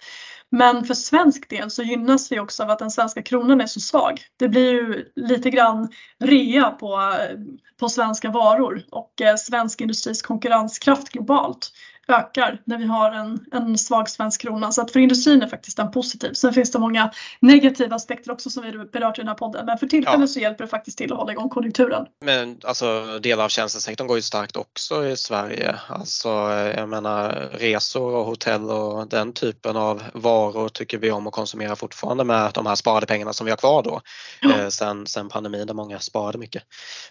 Men 0.54 0.84
för 0.84 0.94
svensk 0.94 1.50
del 1.50 1.70
så 1.70 1.82
gynnas 1.82 2.32
vi 2.32 2.40
också 2.40 2.62
av 2.62 2.70
att 2.70 2.78
den 2.78 2.90
svenska 2.90 3.22
kronan 3.22 3.60
är 3.60 3.66
så 3.66 3.80
svag. 3.80 4.20
Det 4.36 4.48
blir 4.48 4.72
ju 4.72 5.12
lite 5.16 5.50
grann 5.50 5.88
rea 6.18 6.70
på, 6.70 6.94
eh, 6.94 7.38
på 7.80 7.88
svenska 7.88 8.30
varor 8.30 8.82
och 8.90 9.20
eh, 9.20 9.36
svensk 9.36 9.80
industris 9.80 10.22
konkurrenskraft 10.22 11.08
globalt 11.08 11.72
ökar 12.08 12.60
när 12.64 12.78
vi 12.78 12.86
har 12.86 13.12
en, 13.12 13.44
en 13.52 13.78
svag 13.78 14.08
svensk 14.08 14.40
krona. 14.40 14.72
Så 14.72 14.82
att 14.82 14.90
för 14.90 15.00
industrin 15.00 15.42
är 15.42 15.46
faktiskt 15.46 15.76
den 15.76 15.90
positiv. 15.90 16.32
Sen 16.32 16.52
finns 16.52 16.70
det 16.70 16.78
många 16.78 17.10
negativa 17.40 17.96
aspekter 17.96 18.30
också 18.30 18.50
som 18.50 18.62
vi 18.62 18.72
berört 18.72 19.18
i 19.18 19.20
den 19.20 19.28
här 19.28 19.34
podden. 19.34 19.66
Men 19.66 19.78
för 19.78 19.86
tillfället 19.86 20.20
ja. 20.20 20.26
så 20.26 20.40
hjälper 20.40 20.64
det 20.64 20.70
faktiskt 20.70 20.98
till 20.98 21.12
att 21.12 21.18
hålla 21.18 21.32
igång 21.32 21.48
konjunkturen. 21.48 22.06
Men 22.24 22.60
alltså 22.64 23.18
delar 23.22 23.44
av 23.44 23.48
tjänstesektorn 23.48 24.06
går 24.06 24.16
ju 24.16 24.22
starkt 24.22 24.56
också 24.56 25.06
i 25.06 25.16
Sverige. 25.16 25.76
Alltså 25.88 26.28
jag 26.76 26.88
menar 26.88 27.30
resor 27.52 28.14
och 28.14 28.24
hotell 28.24 28.70
och 28.70 29.08
den 29.08 29.32
typen 29.32 29.76
av 29.76 30.02
varor 30.14 30.68
tycker 30.68 30.98
vi 30.98 31.10
om 31.10 31.26
att 31.26 31.32
konsumera 31.32 31.76
fortfarande 31.76 32.24
med 32.24 32.50
de 32.54 32.66
här 32.66 32.74
sparade 32.74 33.06
pengarna 33.06 33.32
som 33.32 33.44
vi 33.44 33.50
har 33.50 33.56
kvar 33.56 33.82
då. 33.82 34.00
Ja. 34.40 34.58
Eh, 34.58 34.68
sen, 34.68 35.06
sen 35.06 35.28
pandemin 35.28 35.66
där 35.66 35.74
många 35.74 35.98
sparade 35.98 36.38
mycket. 36.38 36.62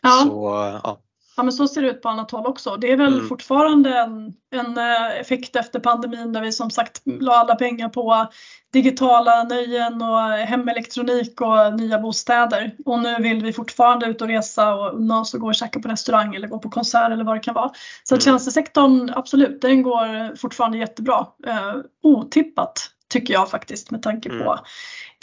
Ja. 0.02 0.26
Så, 0.28 0.80
ja. 0.84 1.00
Ja 1.38 1.44
men 1.44 1.54
så 1.54 1.68
ser 1.68 1.82
det 1.82 1.90
ut 1.90 2.02
på 2.02 2.10
annat 2.10 2.32
håll 2.32 2.46
också. 2.46 2.78
Det 2.78 2.92
är 2.92 2.98
väl 2.98 3.14
mm. 3.14 3.28
fortfarande 3.28 3.98
en, 3.98 4.34
en 4.52 4.78
eh, 4.78 5.20
effekt 5.20 5.56
efter 5.56 5.80
pandemin 5.80 6.34
där 6.34 6.42
vi 6.42 6.52
som 6.52 6.70
sagt 6.70 7.02
la 7.06 7.34
alla 7.34 7.56
pengar 7.56 7.90
på 7.90 8.28
digitala 8.74 9.44
nöjen 9.44 10.02
och 10.02 10.30
hemelektronik 10.32 11.42
och 11.42 11.80
nya 11.80 12.00
bostäder. 12.00 12.76
Och 12.86 13.00
nu 13.00 13.16
vill 13.20 13.44
vi 13.44 13.54
fortfarande 13.54 14.06
ut 14.06 14.22
och 14.22 14.28
resa 14.28 14.76
och 14.76 14.96
unna 14.96 15.20
oss 15.20 15.34
och 15.34 15.40
gå 15.40 15.48
och 15.48 15.56
käka 15.56 15.80
på 15.80 15.88
restaurang 15.88 16.36
eller 16.36 16.48
gå 16.48 16.60
på 16.60 16.70
konsert 16.70 17.12
eller 17.12 17.24
vad 17.24 17.36
det 17.36 17.40
kan 17.40 17.54
vara. 17.54 17.72
Så 18.04 18.16
mm. 18.16 18.22
tjänstesektorn, 18.22 19.12
absolut, 19.16 19.62
den 19.62 19.84
går 19.84 20.36
fortfarande 20.36 20.78
jättebra. 20.78 21.28
Eh, 21.48 21.76
otippat 22.04 22.90
tycker 23.10 23.34
jag 23.34 23.50
faktiskt 23.50 23.92
med 23.92 24.02
tanke 24.02 24.30
på 24.30 24.36
mm 24.36 24.60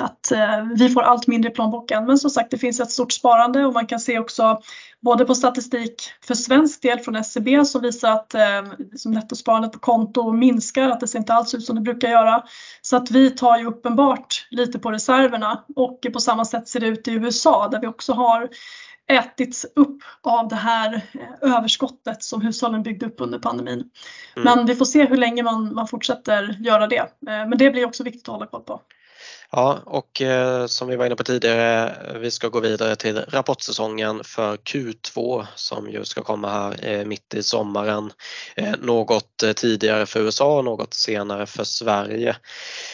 att 0.01 0.33
eh, 0.33 0.65
vi 0.75 0.89
får 0.89 1.03
allt 1.03 1.27
mindre 1.27 1.51
i 1.51 1.55
plånboken. 1.55 2.07
Men 2.07 2.19
som 2.19 2.31
sagt, 2.31 2.51
det 2.51 2.59
finns 2.59 2.81
ett 2.81 2.91
stort 2.91 3.13
sparande 3.13 3.65
och 3.65 3.73
man 3.73 3.87
kan 3.87 4.01
se 4.01 4.19
också 4.19 4.61
både 5.01 5.25
på 5.25 5.35
statistik 5.35 6.03
för 6.27 6.35
svensk 6.35 6.83
del 6.83 6.99
från 6.99 7.17
SCB 7.17 7.55
e 7.55 7.65
som 7.65 7.83
visar 7.83 8.13
att 8.13 8.35
eh, 8.35 8.63
som 8.97 9.13
nettosparandet 9.13 9.73
på 9.73 9.79
konto 9.79 10.33
minskar, 10.33 10.91
att 10.91 11.01
det 11.01 11.09
ser 11.09 11.19
inte 11.19 11.35
alls 11.35 11.55
ut 11.55 11.65
som 11.65 11.77
det 11.77 11.83
brukar 11.83 12.09
göra. 12.09 12.43
Så 12.83 12.97
att 12.97 13.11
vi 13.11 13.31
tar 13.31 13.59
ju 13.59 13.67
uppenbart 13.67 14.47
lite 14.51 14.79
på 14.79 14.93
reserverna 14.93 15.65
och 15.77 16.07
på 16.13 16.21
samma 16.21 16.45
sätt 16.45 16.69
ser 16.69 16.81
det 16.81 16.87
ut 16.87 17.09
i 17.09 17.13
USA 17.13 17.69
där 17.69 17.81
vi 17.81 17.87
också 17.87 18.13
har 18.13 18.49
ätits 19.11 19.67
upp 19.75 20.03
av 20.23 20.49
det 20.49 20.57
här 20.57 20.95
eh, 20.95 21.57
överskottet 21.57 22.23
som 22.23 22.41
hushållen 22.41 22.83
byggde 22.83 23.07
upp 23.07 23.21
under 23.21 23.39
pandemin. 23.39 23.91
Mm. 24.37 24.45
Men 24.45 24.67
vi 24.67 24.75
får 24.75 24.85
se 24.85 25.05
hur 25.05 25.17
länge 25.17 25.43
man, 25.43 25.75
man 25.75 25.89
fortsätter 25.89 26.57
göra 26.61 26.87
det. 26.87 27.07
Men 27.21 27.59
det 27.59 27.71
blir 27.71 27.87
också 27.87 28.05
viktigt 28.05 28.29
att 28.29 28.35
hålla 28.35 28.47
koll 28.47 28.63
på. 28.63 28.81
Ja, 29.51 29.79
och 29.87 30.23
eh, 30.23 30.67
som 30.67 30.89
vi 30.89 30.97
var 30.97 31.07
inne 31.07 31.17
på 31.17 31.25
tidigare, 31.25 31.97
vi 32.21 32.31
ska 32.31 32.49
gå 32.49 32.61
vidare 32.61 32.97
till 32.97 33.19
rapportsäsongen 33.29 34.25
för 34.25 34.57
Q2 34.57 35.47
som 35.55 35.91
ju 35.91 36.05
ska 36.05 36.23
komma 36.23 36.49
här 36.49 36.77
eh, 36.89 37.05
mitt 37.05 37.35
i 37.35 37.43
sommaren. 37.43 38.13
Eh, 38.57 38.75
något 38.81 39.43
tidigare 39.57 40.07
för 40.07 40.21
USA 40.21 40.59
och 40.59 40.65
något 40.65 40.95
senare 40.95 41.47
för 41.47 41.65
Sverige. 41.65 42.37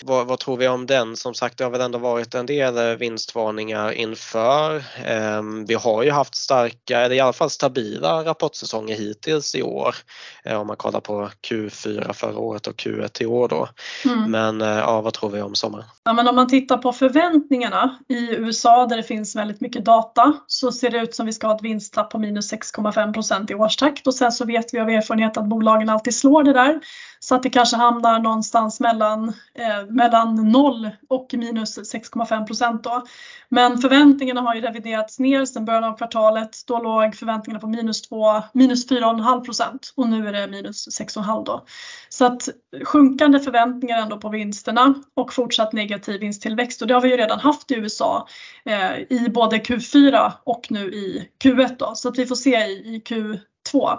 Vad, 0.02 0.26
vad, 0.26 0.38
tror 0.38 0.56
vi 0.56 0.68
om 0.68 0.86
den? 0.86 1.16
Som 1.16 1.34
sagt, 1.34 1.58
det 1.58 1.64
har 1.64 1.70
väl 1.70 1.80
ändå 1.80 1.98
varit 1.98 2.34
en 2.34 2.46
del 2.46 2.96
vinstvarningar 2.96 3.92
inför. 3.92 4.84
Ehm, 5.04 5.66
vi 5.66 5.74
har 5.74 6.02
ju 6.02 6.10
haft 6.10 6.34
starka, 6.34 7.00
eller 7.00 7.16
i 7.16 7.20
alla 7.20 7.32
fall 7.32 7.50
stabila 7.50 8.24
rapportsäsonger 8.24 8.96
hittills 8.96 9.54
i 9.54 9.62
år 9.62 9.96
om 10.44 10.66
man 10.66 10.76
kollar 10.76 11.00
på 11.00 11.30
Q4 11.48 12.12
förra 12.12 12.38
året 12.38 12.66
och 12.66 12.74
Q1 12.74 13.22
i 13.22 13.26
år 13.26 13.48
då. 13.48 13.68
Mm. 14.04 14.30
Men 14.30 14.60
ja, 14.60 15.00
vad 15.00 15.12
tror 15.12 15.30
vi 15.30 15.42
om 15.42 15.54
sommaren? 15.54 15.84
Ja, 16.04 16.12
men 16.12 16.28
om 16.28 16.34
man 16.34 16.43
man 16.44 16.50
tittar 16.50 16.78
på 16.78 16.92
förväntningarna 16.92 17.98
i 18.08 18.34
USA 18.34 18.86
där 18.86 18.96
det 18.96 19.02
finns 19.02 19.36
väldigt 19.36 19.60
mycket 19.60 19.84
data 19.84 20.32
så 20.46 20.72
ser 20.72 20.90
det 20.90 20.98
ut 20.98 21.14
som 21.14 21.26
vi 21.26 21.32
ska 21.32 21.46
ha 21.46 21.56
ett 21.56 21.62
vinsttapp 21.62 22.10
på 22.10 22.18
minus 22.18 22.52
6,5% 22.52 23.52
i 23.52 23.54
årstakt 23.54 24.06
och 24.06 24.14
sen 24.14 24.32
så 24.32 24.44
vet 24.44 24.74
vi 24.74 24.80
av 24.80 24.88
erfarenhet 24.88 25.36
att 25.36 25.44
bolagen 25.44 25.88
alltid 25.88 26.14
slår 26.14 26.42
det 26.42 26.52
där. 26.52 26.80
Så 27.24 27.34
att 27.34 27.42
det 27.42 27.50
kanske 27.50 27.76
hamnar 27.76 28.18
någonstans 28.18 28.80
mellan, 28.80 29.28
eh, 29.54 29.86
mellan 29.88 30.52
0 30.52 30.90
och 31.08 31.34
minus 31.34 31.78
6,5 31.78 32.46
procent 32.46 32.84
då. 32.84 33.04
Men 33.48 33.78
förväntningarna 33.78 34.40
har 34.40 34.54
ju 34.54 34.60
reviderats 34.60 35.18
ner 35.18 35.44
sedan 35.44 35.64
början 35.64 35.84
av 35.84 35.96
kvartalet. 35.96 36.66
Då 36.66 36.82
låg 36.82 37.14
förväntningarna 37.14 37.60
på 37.60 37.66
minus, 37.66 38.02
2, 38.02 38.42
minus 38.52 38.88
4,5 38.88 39.44
procent 39.44 39.92
och 39.96 40.08
nu 40.08 40.28
är 40.28 40.32
det 40.32 40.46
minus 40.46 40.88
6,5 40.88 41.44
då. 41.44 41.64
Så 42.08 42.24
att 42.24 42.48
sjunkande 42.84 43.40
förväntningar 43.40 43.98
ändå 43.98 44.16
på 44.16 44.28
vinsterna 44.28 44.94
och 45.14 45.32
fortsatt 45.32 45.72
negativ 45.72 46.20
vinsttillväxt 46.20 46.82
och 46.82 46.88
det 46.88 46.94
har 46.94 47.00
vi 47.00 47.10
ju 47.10 47.16
redan 47.16 47.40
haft 47.40 47.70
i 47.70 47.74
USA 47.74 48.28
eh, 48.64 48.98
i 49.10 49.28
både 49.34 49.56
Q4 49.56 50.32
och 50.44 50.66
nu 50.70 50.92
i 50.92 51.28
Q1 51.44 51.76
då. 51.78 51.92
Så 51.94 52.08
att 52.08 52.18
vi 52.18 52.26
får 52.26 52.36
se 52.36 52.56
i, 52.56 52.72
i 52.72 53.02
Q2. 53.08 53.98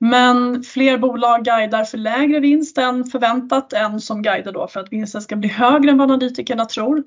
Men 0.00 0.62
fler 0.62 0.98
bolag 0.98 1.44
guidar 1.44 1.84
för 1.84 1.98
lägre 1.98 2.40
vinst 2.40 2.78
än 2.78 3.04
förväntat, 3.04 3.72
än 3.72 4.00
som 4.00 4.22
guidar 4.22 4.52
då 4.52 4.68
för 4.68 4.80
att 4.80 4.92
vinsten 4.92 5.22
ska 5.22 5.36
bli 5.36 5.48
högre 5.48 5.90
än 5.90 5.98
vad 5.98 6.10
analytikerna 6.10 6.64
tror. 6.64 7.04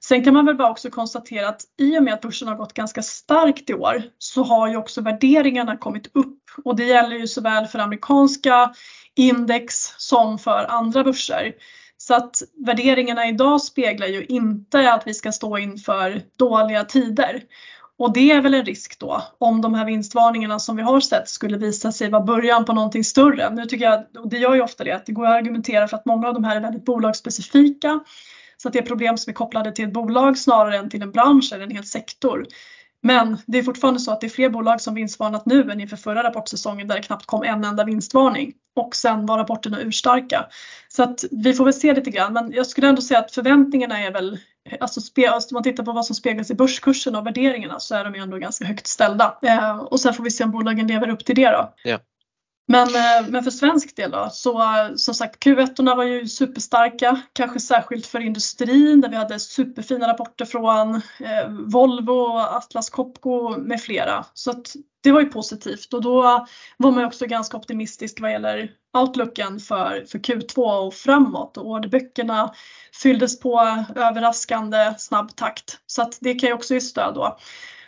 Sen 0.00 0.24
kan 0.24 0.34
man 0.34 0.46
väl 0.46 0.56
bara 0.56 0.70
också 0.70 0.90
konstatera 0.90 1.48
att 1.48 1.62
i 1.78 1.98
och 1.98 2.02
med 2.02 2.14
att 2.14 2.20
börsen 2.20 2.48
har 2.48 2.54
gått 2.54 2.74
ganska 2.74 3.02
starkt 3.02 3.70
i 3.70 3.74
år 3.74 4.02
så 4.18 4.42
har 4.42 4.68
ju 4.68 4.76
också 4.76 5.00
värderingarna 5.00 5.76
kommit 5.76 6.10
upp 6.16 6.38
och 6.64 6.76
det 6.76 6.84
gäller 6.84 7.16
ju 7.16 7.26
såväl 7.26 7.66
för 7.66 7.78
amerikanska 7.78 8.74
index 9.16 9.74
som 9.98 10.38
för 10.38 10.70
andra 10.70 11.04
börser. 11.04 11.52
Så 11.96 12.14
att 12.14 12.42
värderingarna 12.66 13.28
idag 13.28 13.62
speglar 13.62 14.06
ju 14.06 14.24
inte 14.24 14.92
att 14.92 15.06
vi 15.06 15.14
ska 15.14 15.32
stå 15.32 15.58
inför 15.58 16.22
dåliga 16.38 16.84
tider. 16.84 17.42
Och 17.98 18.12
det 18.12 18.30
är 18.30 18.40
väl 18.40 18.54
en 18.54 18.64
risk 18.64 18.98
då 18.98 19.22
om 19.38 19.60
de 19.60 19.74
här 19.74 19.86
vinstvarningarna 19.86 20.58
som 20.58 20.76
vi 20.76 20.82
har 20.82 21.00
sett 21.00 21.28
skulle 21.28 21.58
visa 21.58 21.92
sig 21.92 22.10
vara 22.10 22.22
början 22.22 22.64
på 22.64 22.72
någonting 22.72 23.04
större. 23.04 23.50
Nu 23.50 23.64
tycker 23.64 23.84
jag, 23.84 24.04
och 24.18 24.28
det 24.28 24.38
gör 24.38 24.54
ju 24.54 24.62
ofta 24.62 24.84
det, 24.84 24.92
att 24.92 25.06
det 25.06 25.12
går 25.12 25.26
att 25.26 25.36
argumentera 25.36 25.88
för 25.88 25.96
att 25.96 26.06
många 26.06 26.28
av 26.28 26.34
de 26.34 26.44
här 26.44 26.56
är 26.56 26.60
väldigt 26.60 26.84
bolagsspecifika. 26.84 28.00
Så 28.56 28.68
att 28.68 28.72
det 28.72 28.78
är 28.78 28.86
problem 28.86 29.16
som 29.16 29.30
är 29.30 29.34
kopplade 29.34 29.72
till 29.72 29.84
ett 29.84 29.92
bolag 29.92 30.38
snarare 30.38 30.76
än 30.78 30.90
till 30.90 31.02
en 31.02 31.10
bransch 31.10 31.52
eller 31.52 31.64
en 31.64 31.70
hel 31.70 31.84
sektor. 31.84 32.46
Men 33.02 33.38
det 33.46 33.58
är 33.58 33.62
fortfarande 33.62 34.00
så 34.00 34.12
att 34.12 34.20
det 34.20 34.26
är 34.26 34.28
fler 34.28 34.48
bolag 34.48 34.80
som 34.80 34.94
vinstvarnat 34.94 35.46
nu 35.46 35.70
än 35.70 35.80
inför 35.80 35.96
förra 35.96 36.22
rapportsäsongen 36.22 36.88
där 36.88 36.96
det 36.96 37.02
knappt 37.02 37.26
kom 37.26 37.42
en 37.42 37.64
enda 37.64 37.84
vinstvarning. 37.84 38.52
Och 38.76 38.96
sen 38.96 39.26
var 39.26 39.38
rapporterna 39.38 39.80
urstarka. 39.80 40.46
Så 40.88 41.02
att 41.02 41.24
vi 41.30 41.54
får 41.54 41.64
väl 41.64 41.74
se 41.74 41.94
lite 41.94 42.10
grann 42.10 42.32
men 42.32 42.52
jag 42.52 42.66
skulle 42.66 42.88
ändå 42.88 43.02
säga 43.02 43.20
att 43.20 43.32
förväntningarna 43.32 44.00
är 44.00 44.12
väl, 44.12 44.38
alltså, 44.80 45.00
alltså 45.28 45.48
om 45.50 45.54
man 45.54 45.62
tittar 45.62 45.84
på 45.84 45.92
vad 45.92 46.06
som 46.06 46.16
speglas 46.16 46.50
i 46.50 46.54
börskursen 46.54 47.16
och 47.16 47.26
värderingarna 47.26 47.80
så 47.80 47.94
är 47.94 48.04
de 48.04 48.14
ju 48.14 48.20
ändå 48.20 48.38
ganska 48.38 48.64
högt 48.64 48.86
ställda. 48.86 49.38
Eh, 49.42 49.78
och 49.78 50.00
sen 50.00 50.14
får 50.14 50.24
vi 50.24 50.30
se 50.30 50.44
om 50.44 50.50
bolagen 50.50 50.86
lever 50.86 51.08
upp 51.08 51.24
till 51.24 51.36
det 51.36 51.50
då. 51.50 51.74
Ja. 51.84 51.98
Men, 52.68 52.88
eh, 52.88 53.28
men 53.28 53.44
för 53.44 53.50
svensk 53.50 53.96
del 53.96 54.10
då, 54.10 54.28
så 54.32 54.62
som 54.96 55.14
sagt 55.14 55.44
Q1 55.44 55.96
var 55.96 56.04
ju 56.04 56.28
superstarka, 56.28 57.22
kanske 57.32 57.60
särskilt 57.60 58.06
för 58.06 58.20
industrin 58.20 59.00
där 59.00 59.08
vi 59.08 59.16
hade 59.16 59.40
superfina 59.40 60.08
rapporter 60.08 60.44
från 60.44 60.94
eh, 60.94 61.48
Volvo, 61.48 62.38
Atlas 62.38 62.90
Copco 62.90 63.56
med 63.58 63.80
flera. 63.80 64.24
Så 64.34 64.50
att 64.50 64.76
det 65.02 65.12
var 65.12 65.20
ju 65.20 65.26
positivt 65.26 65.94
och 65.94 66.02
då 66.02 66.46
var 66.76 66.90
man 66.90 67.04
också 67.04 67.26
ganska 67.26 67.56
optimistisk 67.56 68.20
vad 68.20 68.32
gäller 68.32 68.70
outlooken 68.98 69.60
för, 69.60 70.04
för 70.08 70.18
Q2 70.18 70.86
och 70.86 70.94
framåt 70.94 71.56
och 71.56 71.66
orderböckerna 71.66 72.52
fylldes 73.02 73.40
på 73.40 73.84
överraskande 73.96 74.94
snabb 74.98 75.36
takt. 75.36 75.78
Så 75.86 76.02
att 76.02 76.18
det 76.20 76.34
kan 76.34 76.48
ju 76.48 76.54
också 76.54 76.74
ge 76.74 76.80
stöd 76.80 77.14
då. 77.14 77.38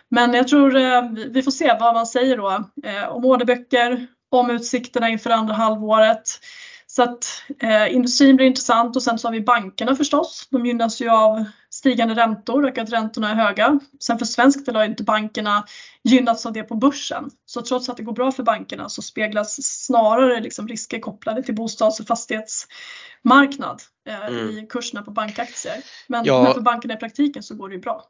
Men 0.08 0.34
jag 0.34 0.48
tror 0.48 0.76
eh, 0.76 1.02
vi 1.30 1.42
får 1.42 1.50
se 1.50 1.76
vad 1.80 1.94
man 1.94 2.06
säger 2.06 2.36
då 2.36 2.50
eh, 2.84 3.08
om 3.08 3.24
orderböcker, 3.24 4.06
om 4.30 4.50
utsikterna 4.50 5.08
inför 5.08 5.30
andra 5.30 5.54
halvåret. 5.54 6.40
Så 6.86 7.02
att 7.02 7.42
eh, 7.62 7.94
industrin 7.94 8.36
blir 8.36 8.46
intressant 8.46 8.96
och 8.96 9.02
sen 9.02 9.18
så 9.18 9.28
har 9.28 9.32
vi 9.32 9.40
bankerna 9.40 9.96
förstås. 9.96 10.48
De 10.50 10.66
gynnas 10.66 11.00
ju 11.00 11.10
av 11.10 11.44
stigande 11.74 12.14
räntor 12.14 12.64
och 12.64 12.78
att 12.78 12.92
räntorna 12.92 13.30
är 13.30 13.34
höga. 13.34 13.78
Sen 14.00 14.18
för 14.18 14.26
svensk 14.26 14.66
del 14.66 14.76
har 14.76 14.84
inte 14.84 15.02
bankerna 15.02 15.64
gynnats 16.02 16.46
av 16.46 16.52
det 16.52 16.62
på 16.62 16.74
börsen. 16.74 17.30
Så 17.46 17.62
trots 17.62 17.88
att 17.88 17.96
det 17.96 18.02
går 18.02 18.12
bra 18.12 18.32
för 18.32 18.42
bankerna 18.42 18.88
så 18.88 19.02
speglas 19.02 19.62
snarare 19.62 20.40
liksom 20.40 20.68
risker 20.68 20.98
kopplade 20.98 21.42
till 21.42 21.54
bostads 21.54 22.00
och 22.00 22.06
fastighetsmarknad 22.06 23.82
eh, 24.08 24.26
mm. 24.26 24.50
i 24.50 24.66
kurserna 24.66 25.02
på 25.02 25.10
bankaktier. 25.10 25.76
Men, 26.06 26.24
ja. 26.24 26.42
men 26.42 26.54
för 26.54 26.60
bankerna 26.60 26.94
i 26.94 26.96
praktiken 26.96 27.42
så 27.42 27.54
går 27.54 27.68
det 27.68 27.74
ju 27.74 27.80
bra. 27.80 28.04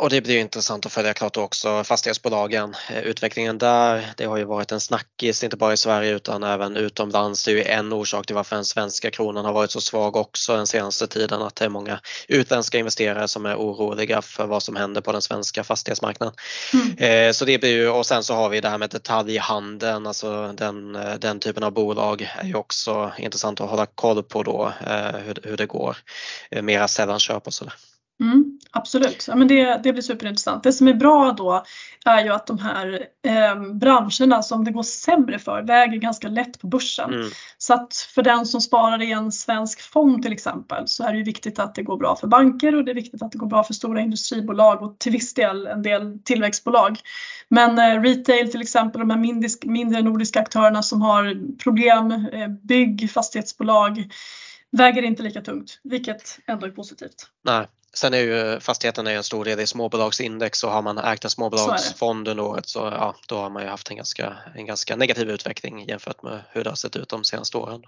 Och 0.00 0.10
det 0.10 0.20
blir 0.20 0.38
intressant 0.38 0.86
att 0.86 0.92
följa 0.92 1.14
klart 1.14 1.36
också 1.36 1.84
fastighetsbolagen. 1.84 2.74
Eh, 2.90 2.98
utvecklingen 2.98 3.58
där, 3.58 4.06
det 4.16 4.24
har 4.24 4.36
ju 4.36 4.44
varit 4.44 4.72
en 4.72 4.80
snackis 4.80 5.44
inte 5.44 5.56
bara 5.56 5.72
i 5.72 5.76
Sverige 5.76 6.14
utan 6.14 6.42
även 6.42 6.76
utomlands. 6.76 7.44
Det 7.44 7.50
är 7.50 7.54
ju 7.54 7.62
en 7.62 7.92
orsak 7.92 8.26
till 8.26 8.34
varför 8.34 8.56
den 8.56 8.64
svenska 8.64 9.10
kronan 9.10 9.44
har 9.44 9.52
varit 9.52 9.70
så 9.70 9.80
svag 9.80 10.16
också 10.16 10.56
den 10.56 10.66
senaste 10.66 11.06
tiden 11.06 11.42
att 11.42 11.56
det 11.56 11.64
är 11.64 11.68
många 11.68 12.00
utländska 12.28 12.78
investerare 12.78 13.28
som 13.28 13.46
är 13.46 13.56
oroliga 13.56 14.22
för 14.22 14.46
vad 14.46 14.62
som 14.62 14.76
händer 14.76 15.00
på 15.00 15.12
den 15.12 15.22
svenska 15.22 15.64
fastighetsmarknaden. 15.64 16.34
Mm. 16.72 17.28
Eh, 17.28 17.32
så 17.32 17.44
det 17.44 17.58
blir 17.58 17.70
ju, 17.70 17.88
och 17.88 18.06
sen 18.06 18.24
så 18.24 18.34
har 18.34 18.48
vi 18.48 18.60
det 18.60 18.68
här 18.68 18.78
med 18.78 18.90
detaljhandeln, 18.90 20.06
alltså 20.06 20.52
den, 20.52 20.96
eh, 20.96 21.14
den 21.14 21.40
typen 21.40 21.62
av 21.62 21.72
bolag 21.72 22.30
är 22.38 22.46
ju 22.46 22.54
också 22.54 23.12
intressant 23.18 23.60
att 23.60 23.70
hålla 23.70 23.86
koll 23.86 24.22
på 24.22 24.42
då 24.42 24.72
hur, 25.24 25.48
hur 25.48 25.56
det 25.56 25.66
går. 25.66 25.96
Mera 26.62 26.88
sällanköp 26.88 27.46
och 27.46 27.54
sådär. 27.54 27.74
Mm, 28.20 28.59
absolut, 28.72 29.24
ja, 29.28 29.36
men 29.36 29.48
det, 29.48 29.80
det 29.82 29.92
blir 29.92 30.02
superintressant. 30.02 30.62
Det 30.62 30.72
som 30.72 30.88
är 30.88 30.94
bra 30.94 31.32
då 31.32 31.64
är 32.04 32.24
ju 32.24 32.30
att 32.30 32.46
de 32.46 32.58
här 32.58 33.06
eh, 33.22 33.62
branscherna 33.74 34.42
som 34.42 34.64
det 34.64 34.70
går 34.70 34.82
sämre 34.82 35.38
för 35.38 35.62
väger 35.62 35.96
ganska 35.96 36.28
lätt 36.28 36.60
på 36.60 36.66
börsen. 36.66 37.14
Mm. 37.14 37.30
Så 37.58 37.74
att 37.74 37.94
för 38.14 38.22
den 38.22 38.46
som 38.46 38.60
sparar 38.60 39.02
i 39.02 39.12
en 39.12 39.32
svensk 39.32 39.80
fond 39.80 40.22
till 40.22 40.32
exempel 40.32 40.88
så 40.88 41.04
är 41.04 41.12
det 41.12 41.18
ju 41.18 41.24
viktigt 41.24 41.58
att 41.58 41.74
det 41.74 41.82
går 41.82 41.96
bra 41.96 42.16
för 42.16 42.26
banker 42.26 42.74
och 42.76 42.84
det 42.84 42.90
är 42.90 42.94
viktigt 42.94 43.22
att 43.22 43.32
det 43.32 43.38
går 43.38 43.46
bra 43.46 43.64
för 43.64 43.74
stora 43.74 44.00
industribolag 44.00 44.82
och 44.82 44.98
till 44.98 45.12
viss 45.12 45.34
del 45.34 45.66
en 45.66 45.82
del 45.82 46.18
tillväxtbolag. 46.24 46.98
Men 47.48 47.78
eh, 47.78 48.02
retail 48.02 48.50
till 48.50 48.62
exempel, 48.62 49.00
de 49.00 49.10
här 49.10 49.18
mindre, 49.18 49.48
mindre 49.64 50.02
nordiska 50.02 50.40
aktörerna 50.40 50.82
som 50.82 51.02
har 51.02 51.56
problem, 51.62 52.12
eh, 52.32 52.48
bygg, 52.48 53.10
fastighetsbolag 53.10 54.12
väger 54.72 55.02
inte 55.02 55.22
lika 55.22 55.40
tungt, 55.40 55.80
vilket 55.82 56.38
ändå 56.46 56.66
är 56.66 56.70
positivt. 56.70 57.26
Nej, 57.44 57.66
Sen 57.94 58.14
är 58.14 58.18
ju 58.18 58.60
fastigheten 58.60 59.06
är 59.06 59.16
en 59.16 59.24
stor 59.24 59.44
del 59.44 59.60
i 59.60 59.66
småbolagsindex 59.66 60.64
och 60.64 60.70
har 60.70 60.82
man 60.82 60.98
ägt 60.98 61.24
en 61.24 61.30
småbolagsfond 61.30 62.28
under 62.28 62.44
året 62.44 62.68
så 62.68 62.78
ja, 62.78 63.14
då 63.28 63.36
har 63.36 63.50
man 63.50 63.62
ju 63.62 63.68
haft 63.68 63.90
en 63.90 63.96
ganska, 63.96 64.36
en 64.56 64.66
ganska 64.66 64.96
negativ 64.96 65.30
utveckling 65.30 65.84
jämfört 65.88 66.22
med 66.22 66.40
hur 66.52 66.64
det 66.64 66.70
har 66.70 66.76
sett 66.76 66.96
ut 66.96 67.08
de 67.08 67.24
senaste 67.24 67.56
åren. 67.56 67.82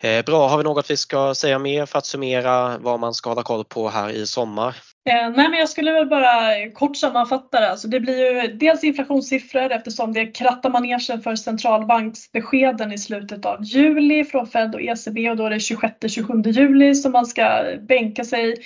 Eh, 0.00 0.24
bra, 0.24 0.48
har 0.48 0.58
vi 0.58 0.64
något 0.64 0.90
vi 0.90 0.96
ska 0.96 1.34
säga 1.34 1.58
mer 1.58 1.86
för 1.86 1.98
att 1.98 2.06
summera 2.06 2.78
vad 2.78 3.00
man 3.00 3.14
ska 3.14 3.30
hålla 3.30 3.42
koll 3.42 3.64
på 3.64 3.88
här 3.88 4.10
i 4.10 4.26
sommar? 4.26 4.76
Eh, 5.08 5.30
nej, 5.30 5.48
men 5.48 5.52
jag 5.52 5.68
skulle 5.68 5.92
väl 5.92 6.06
bara 6.06 6.70
kort 6.70 6.96
sammanfatta 6.96 7.60
det. 7.60 7.70
Alltså 7.70 7.88
det 7.88 8.00
blir 8.00 8.42
ju 8.42 8.48
dels 8.48 8.84
inflationssiffror 8.84 9.72
eftersom 9.72 10.12
det 10.12 10.26
krattar 10.26 10.70
manegen 10.70 11.22
för 11.22 11.36
centralbanksbeskeden 11.36 12.92
i 12.92 12.98
slutet 12.98 13.46
av 13.46 13.64
juli 13.64 14.24
från 14.24 14.46
Fed 14.46 14.74
och 14.74 14.80
ECB 14.80 15.30
och 15.30 15.36
då 15.36 15.46
är 15.46 15.50
det 15.50 15.56
26-27 15.56 16.50
juli 16.50 16.94
som 16.94 17.12
man 17.12 17.26
ska 17.26 17.64
bänka 17.88 18.24
sig 18.24 18.56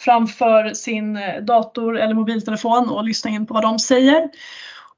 framför 0.00 0.74
sin 0.74 1.18
dator 1.42 1.98
eller 1.98 2.14
mobiltelefon 2.14 2.88
och 2.88 3.04
lyssna 3.04 3.30
in 3.30 3.46
på 3.46 3.54
vad 3.54 3.62
de 3.62 3.78
säger. 3.78 4.28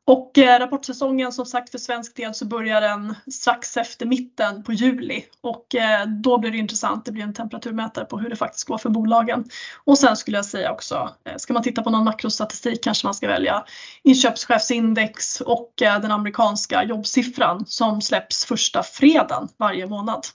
Och 0.04 0.38
eh, 0.38 0.58
rapportsäsongen 0.58 1.32
som 1.32 1.46
sagt 1.46 1.70
för 1.70 1.78
svensk 1.78 2.16
del 2.16 2.34
så 2.34 2.44
börjar 2.44 2.80
den 2.80 3.14
strax 3.32 3.76
efter 3.76 4.06
mitten 4.06 4.62
på 4.62 4.72
juli 4.72 5.24
och 5.40 5.74
eh, 5.74 6.06
då 6.06 6.38
blir 6.38 6.50
det 6.50 6.58
intressant. 6.58 7.04
Det 7.04 7.12
blir 7.12 7.22
en 7.22 7.34
temperaturmätare 7.34 8.04
på 8.04 8.18
hur 8.18 8.30
det 8.30 8.36
faktiskt 8.36 8.68
går 8.68 8.78
för 8.78 8.90
bolagen. 8.90 9.44
Och 9.84 9.98
sen 9.98 10.16
skulle 10.16 10.38
jag 10.38 10.44
säga 10.44 10.72
också, 10.72 11.14
eh, 11.24 11.36
ska 11.36 11.52
man 11.52 11.62
titta 11.62 11.82
på 11.82 11.90
någon 11.90 12.04
makrostatistik 12.04 12.84
kanske 12.84 13.06
man 13.06 13.14
ska 13.14 13.28
välja 13.28 13.64
inköpschefsindex 14.02 15.40
och 15.40 15.72
den 15.76 16.10
amerikanska 16.10 16.84
jobbsiffran 16.84 17.64
som 17.66 18.00
släpps 18.00 18.44
första 18.44 18.82
fredagen 18.82 19.48
varje 19.56 19.86
månad. 19.86 20.26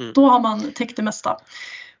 Mm. 0.00 0.12
Då 0.12 0.26
har 0.26 0.40
man 0.40 0.72
täckt 0.72 0.96
det 0.96 1.02
mesta. 1.02 1.36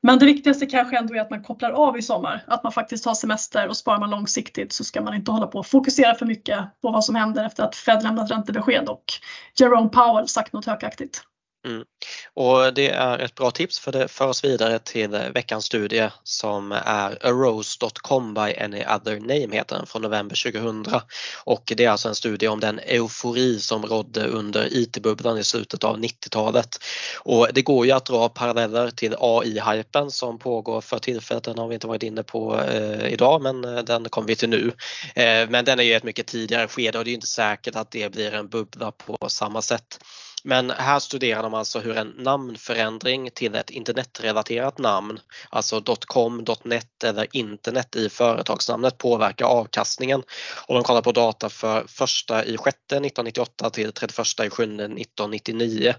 Men 0.02 0.18
det 0.18 0.26
viktigaste 0.26 0.66
kanske 0.66 0.98
ändå 0.98 1.14
är 1.14 1.20
att 1.20 1.30
man 1.30 1.42
kopplar 1.42 1.70
av 1.70 1.98
i 1.98 2.02
sommar, 2.02 2.44
att 2.46 2.62
man 2.62 2.72
faktiskt 2.72 3.04
tar 3.04 3.14
semester 3.14 3.68
och 3.68 3.76
sparar 3.76 4.00
man 4.00 4.10
långsiktigt 4.10 4.72
så 4.72 4.84
ska 4.84 5.00
man 5.00 5.14
inte 5.14 5.30
hålla 5.30 5.46
på 5.46 5.58
och 5.58 5.66
fokusera 5.66 6.14
för 6.14 6.26
mycket 6.26 6.58
på 6.82 6.90
vad 6.90 7.04
som 7.04 7.14
händer 7.14 7.44
efter 7.44 7.64
att 7.64 7.76
Fed 7.76 8.02
lämnat 8.02 8.30
räntebesked 8.30 8.88
och 8.88 9.04
Jerome 9.60 9.88
Powell 9.88 10.28
sagt 10.28 10.52
något 10.52 10.66
hökaktigt. 10.66 11.22
Mm. 11.66 11.84
Och 12.34 12.74
det 12.74 12.90
är 12.90 13.18
ett 13.18 13.34
bra 13.34 13.50
tips 13.50 13.78
för 13.78 13.92
det 13.92 14.08
för 14.08 14.26
oss 14.26 14.44
vidare 14.44 14.78
till 14.78 15.08
veckans 15.34 15.64
studie 15.64 16.08
som 16.22 16.72
är 16.72 17.26
arose.com 17.26 18.34
by 18.34 18.40
any 18.40 18.84
other 18.84 19.20
name 19.20 19.56
heter 19.56 19.76
den 19.76 19.86
från 19.86 20.02
november 20.02 20.52
2000 20.52 20.86
och 21.44 21.72
det 21.76 21.84
är 21.84 21.90
alltså 21.90 22.08
en 22.08 22.14
studie 22.14 22.48
om 22.48 22.60
den 22.60 22.78
eufori 22.78 23.60
som 23.60 23.86
rådde 23.86 24.26
under 24.26 24.68
IT-bubblan 24.70 25.38
i 25.38 25.44
slutet 25.44 25.84
av 25.84 25.98
90-talet. 25.98 26.78
Och 27.18 27.48
det 27.52 27.62
går 27.62 27.86
ju 27.86 27.92
att 27.92 28.06
dra 28.06 28.28
paralleller 28.28 28.90
till 28.90 29.14
AI-hypen 29.18 30.10
som 30.10 30.38
pågår 30.38 30.80
för 30.80 30.98
tillfället, 30.98 31.44
den 31.44 31.58
har 31.58 31.68
vi 31.68 31.74
inte 31.74 31.86
varit 31.86 32.02
inne 32.02 32.22
på 32.22 32.60
eh, 32.60 33.12
idag 33.12 33.42
men 33.42 33.64
eh, 33.64 33.84
den 33.84 34.08
kommer 34.08 34.28
vi 34.28 34.36
till 34.36 34.48
nu. 34.48 34.72
Eh, 35.14 35.48
men 35.48 35.64
den 35.64 35.78
är 35.80 35.84
ju 35.84 35.94
ett 35.94 36.04
mycket 36.04 36.26
tidigare 36.26 36.68
skede 36.68 36.98
och 36.98 37.04
det 37.04 37.10
är 37.10 37.14
inte 37.14 37.26
säkert 37.26 37.76
att 37.76 37.90
det 37.90 38.12
blir 38.12 38.34
en 38.34 38.48
bubbla 38.48 38.92
på 38.92 39.28
samma 39.28 39.62
sätt. 39.62 39.98
Men 40.44 40.70
här 40.70 40.98
studerar 40.98 41.42
de 41.42 41.54
alltså 41.54 41.80
hur 41.80 41.96
en 41.96 42.08
namnförändring 42.08 43.30
till 43.30 43.54
ett 43.54 43.70
internetrelaterat 43.70 44.78
namn, 44.78 45.20
alltså 45.50 45.82
.com, 46.06 46.44
.net 46.62 47.04
eller 47.04 47.26
internet 47.32 47.96
i 47.96 48.08
företagsnamnet 48.08 48.98
påverkar 48.98 49.46
avkastningen. 49.46 50.22
Och 50.66 50.74
de 50.74 50.84
kollar 50.84 51.02
på 51.02 51.12
data 51.12 51.48
för 51.48 51.84
första 51.88 52.44
i 52.44 52.56
sjätte 52.56 52.96
1998 52.96 53.70
till 53.70 53.92
31 53.92 54.26
i 54.46 54.50
sjunde 54.50 54.84
1999 54.84 55.94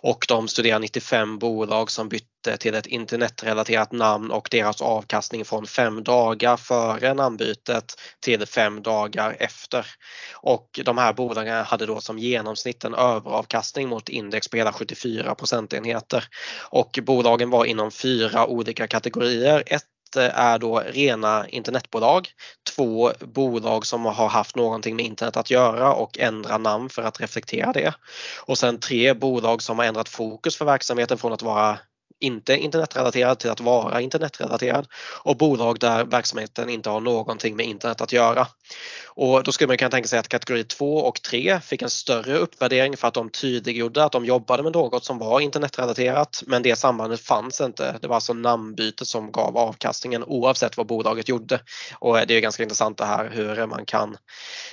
och 0.00 0.24
de 0.28 0.48
studerar 0.48 0.78
95 0.78 1.38
bolag 1.38 1.90
som 1.90 2.08
bytte 2.08 2.56
till 2.58 2.74
ett 2.74 2.86
internetrelaterat 2.86 3.92
namn 3.92 4.30
och 4.30 4.48
deras 4.50 4.82
avkastning 4.82 5.44
från 5.44 5.66
fem 5.66 6.04
dagar 6.04 6.56
före 6.56 7.14
namnbytet 7.14 8.00
till 8.20 8.46
fem 8.46 8.82
dagar 8.82 9.36
efter. 9.38 9.86
Och 10.32 10.80
de 10.84 10.98
här 10.98 11.12
bolagen 11.12 11.64
hade 11.64 11.86
då 11.86 12.00
som 12.00 12.18
genomsnitt 12.18 12.84
en 12.84 12.94
överavkastning 12.94 13.83
mot 13.88 14.08
index 14.08 14.48
på 14.48 14.56
hela 14.56 14.72
74 14.72 15.34
procentenheter. 15.34 16.24
Och 16.70 16.98
bolagen 17.02 17.50
var 17.50 17.64
inom 17.64 17.90
fyra 17.90 18.46
olika 18.46 18.86
kategorier. 18.86 19.62
Ett 19.66 20.16
eh, 20.16 20.38
är 20.38 20.58
då 20.58 20.78
rena 20.78 21.48
internetbolag, 21.48 22.28
två 22.76 23.12
bolag 23.20 23.86
som 23.86 24.04
har 24.04 24.28
haft 24.28 24.56
någonting 24.56 24.96
med 24.96 25.04
internet 25.04 25.36
att 25.36 25.50
göra 25.50 25.94
och 25.94 26.18
ändra 26.18 26.58
namn 26.58 26.88
för 26.88 27.02
att 27.02 27.20
reflektera 27.20 27.72
det. 27.72 27.94
Och 28.40 28.58
sen 28.58 28.80
tre 28.80 29.14
bolag 29.14 29.62
som 29.62 29.78
har 29.78 29.86
ändrat 29.86 30.08
fokus 30.08 30.56
för 30.56 30.64
verksamheten 30.64 31.18
från 31.18 31.32
att 31.32 31.42
vara 31.42 31.78
inte 32.20 32.56
internetrelaterad 32.56 33.38
till 33.38 33.50
att 33.50 33.60
vara 33.60 34.00
internetrelaterad 34.00 34.86
och 35.22 35.36
bolag 35.36 35.78
där 35.80 36.04
verksamheten 36.04 36.68
inte 36.68 36.90
har 36.90 37.00
någonting 37.00 37.56
med 37.56 37.66
internet 37.66 38.00
att 38.00 38.12
göra. 38.12 38.46
Och 39.16 39.42
då 39.42 39.52
skulle 39.52 39.68
man 39.68 39.76
kunna 39.76 39.90
tänka 39.90 40.08
sig 40.08 40.18
att 40.18 40.28
kategori 40.28 40.64
2 40.64 40.98
och 40.98 41.22
3 41.22 41.60
fick 41.60 41.82
en 41.82 41.90
större 41.90 42.38
uppvärdering 42.38 42.96
för 42.96 43.08
att 43.08 43.14
de 43.14 43.30
tydliggjorde 43.30 44.04
att 44.04 44.12
de 44.12 44.24
jobbade 44.24 44.62
med 44.62 44.72
något 44.72 45.04
som 45.04 45.18
var 45.18 45.40
internetrelaterat 45.40 46.42
men 46.46 46.62
det 46.62 46.76
sambandet 46.76 47.20
fanns 47.20 47.60
inte. 47.60 47.98
Det 48.00 48.08
var 48.08 48.14
alltså 48.14 48.32
namnbytet 48.32 49.08
som 49.08 49.32
gav 49.32 49.56
avkastningen 49.56 50.24
oavsett 50.24 50.76
vad 50.76 50.86
bolaget 50.86 51.28
gjorde. 51.28 51.60
Och 51.98 52.26
det 52.26 52.34
är 52.34 52.40
ganska 52.40 52.62
intressant 52.62 52.98
det 52.98 53.04
här 53.04 53.30
hur 53.32 53.66
man 53.66 53.86
kan, 53.86 54.16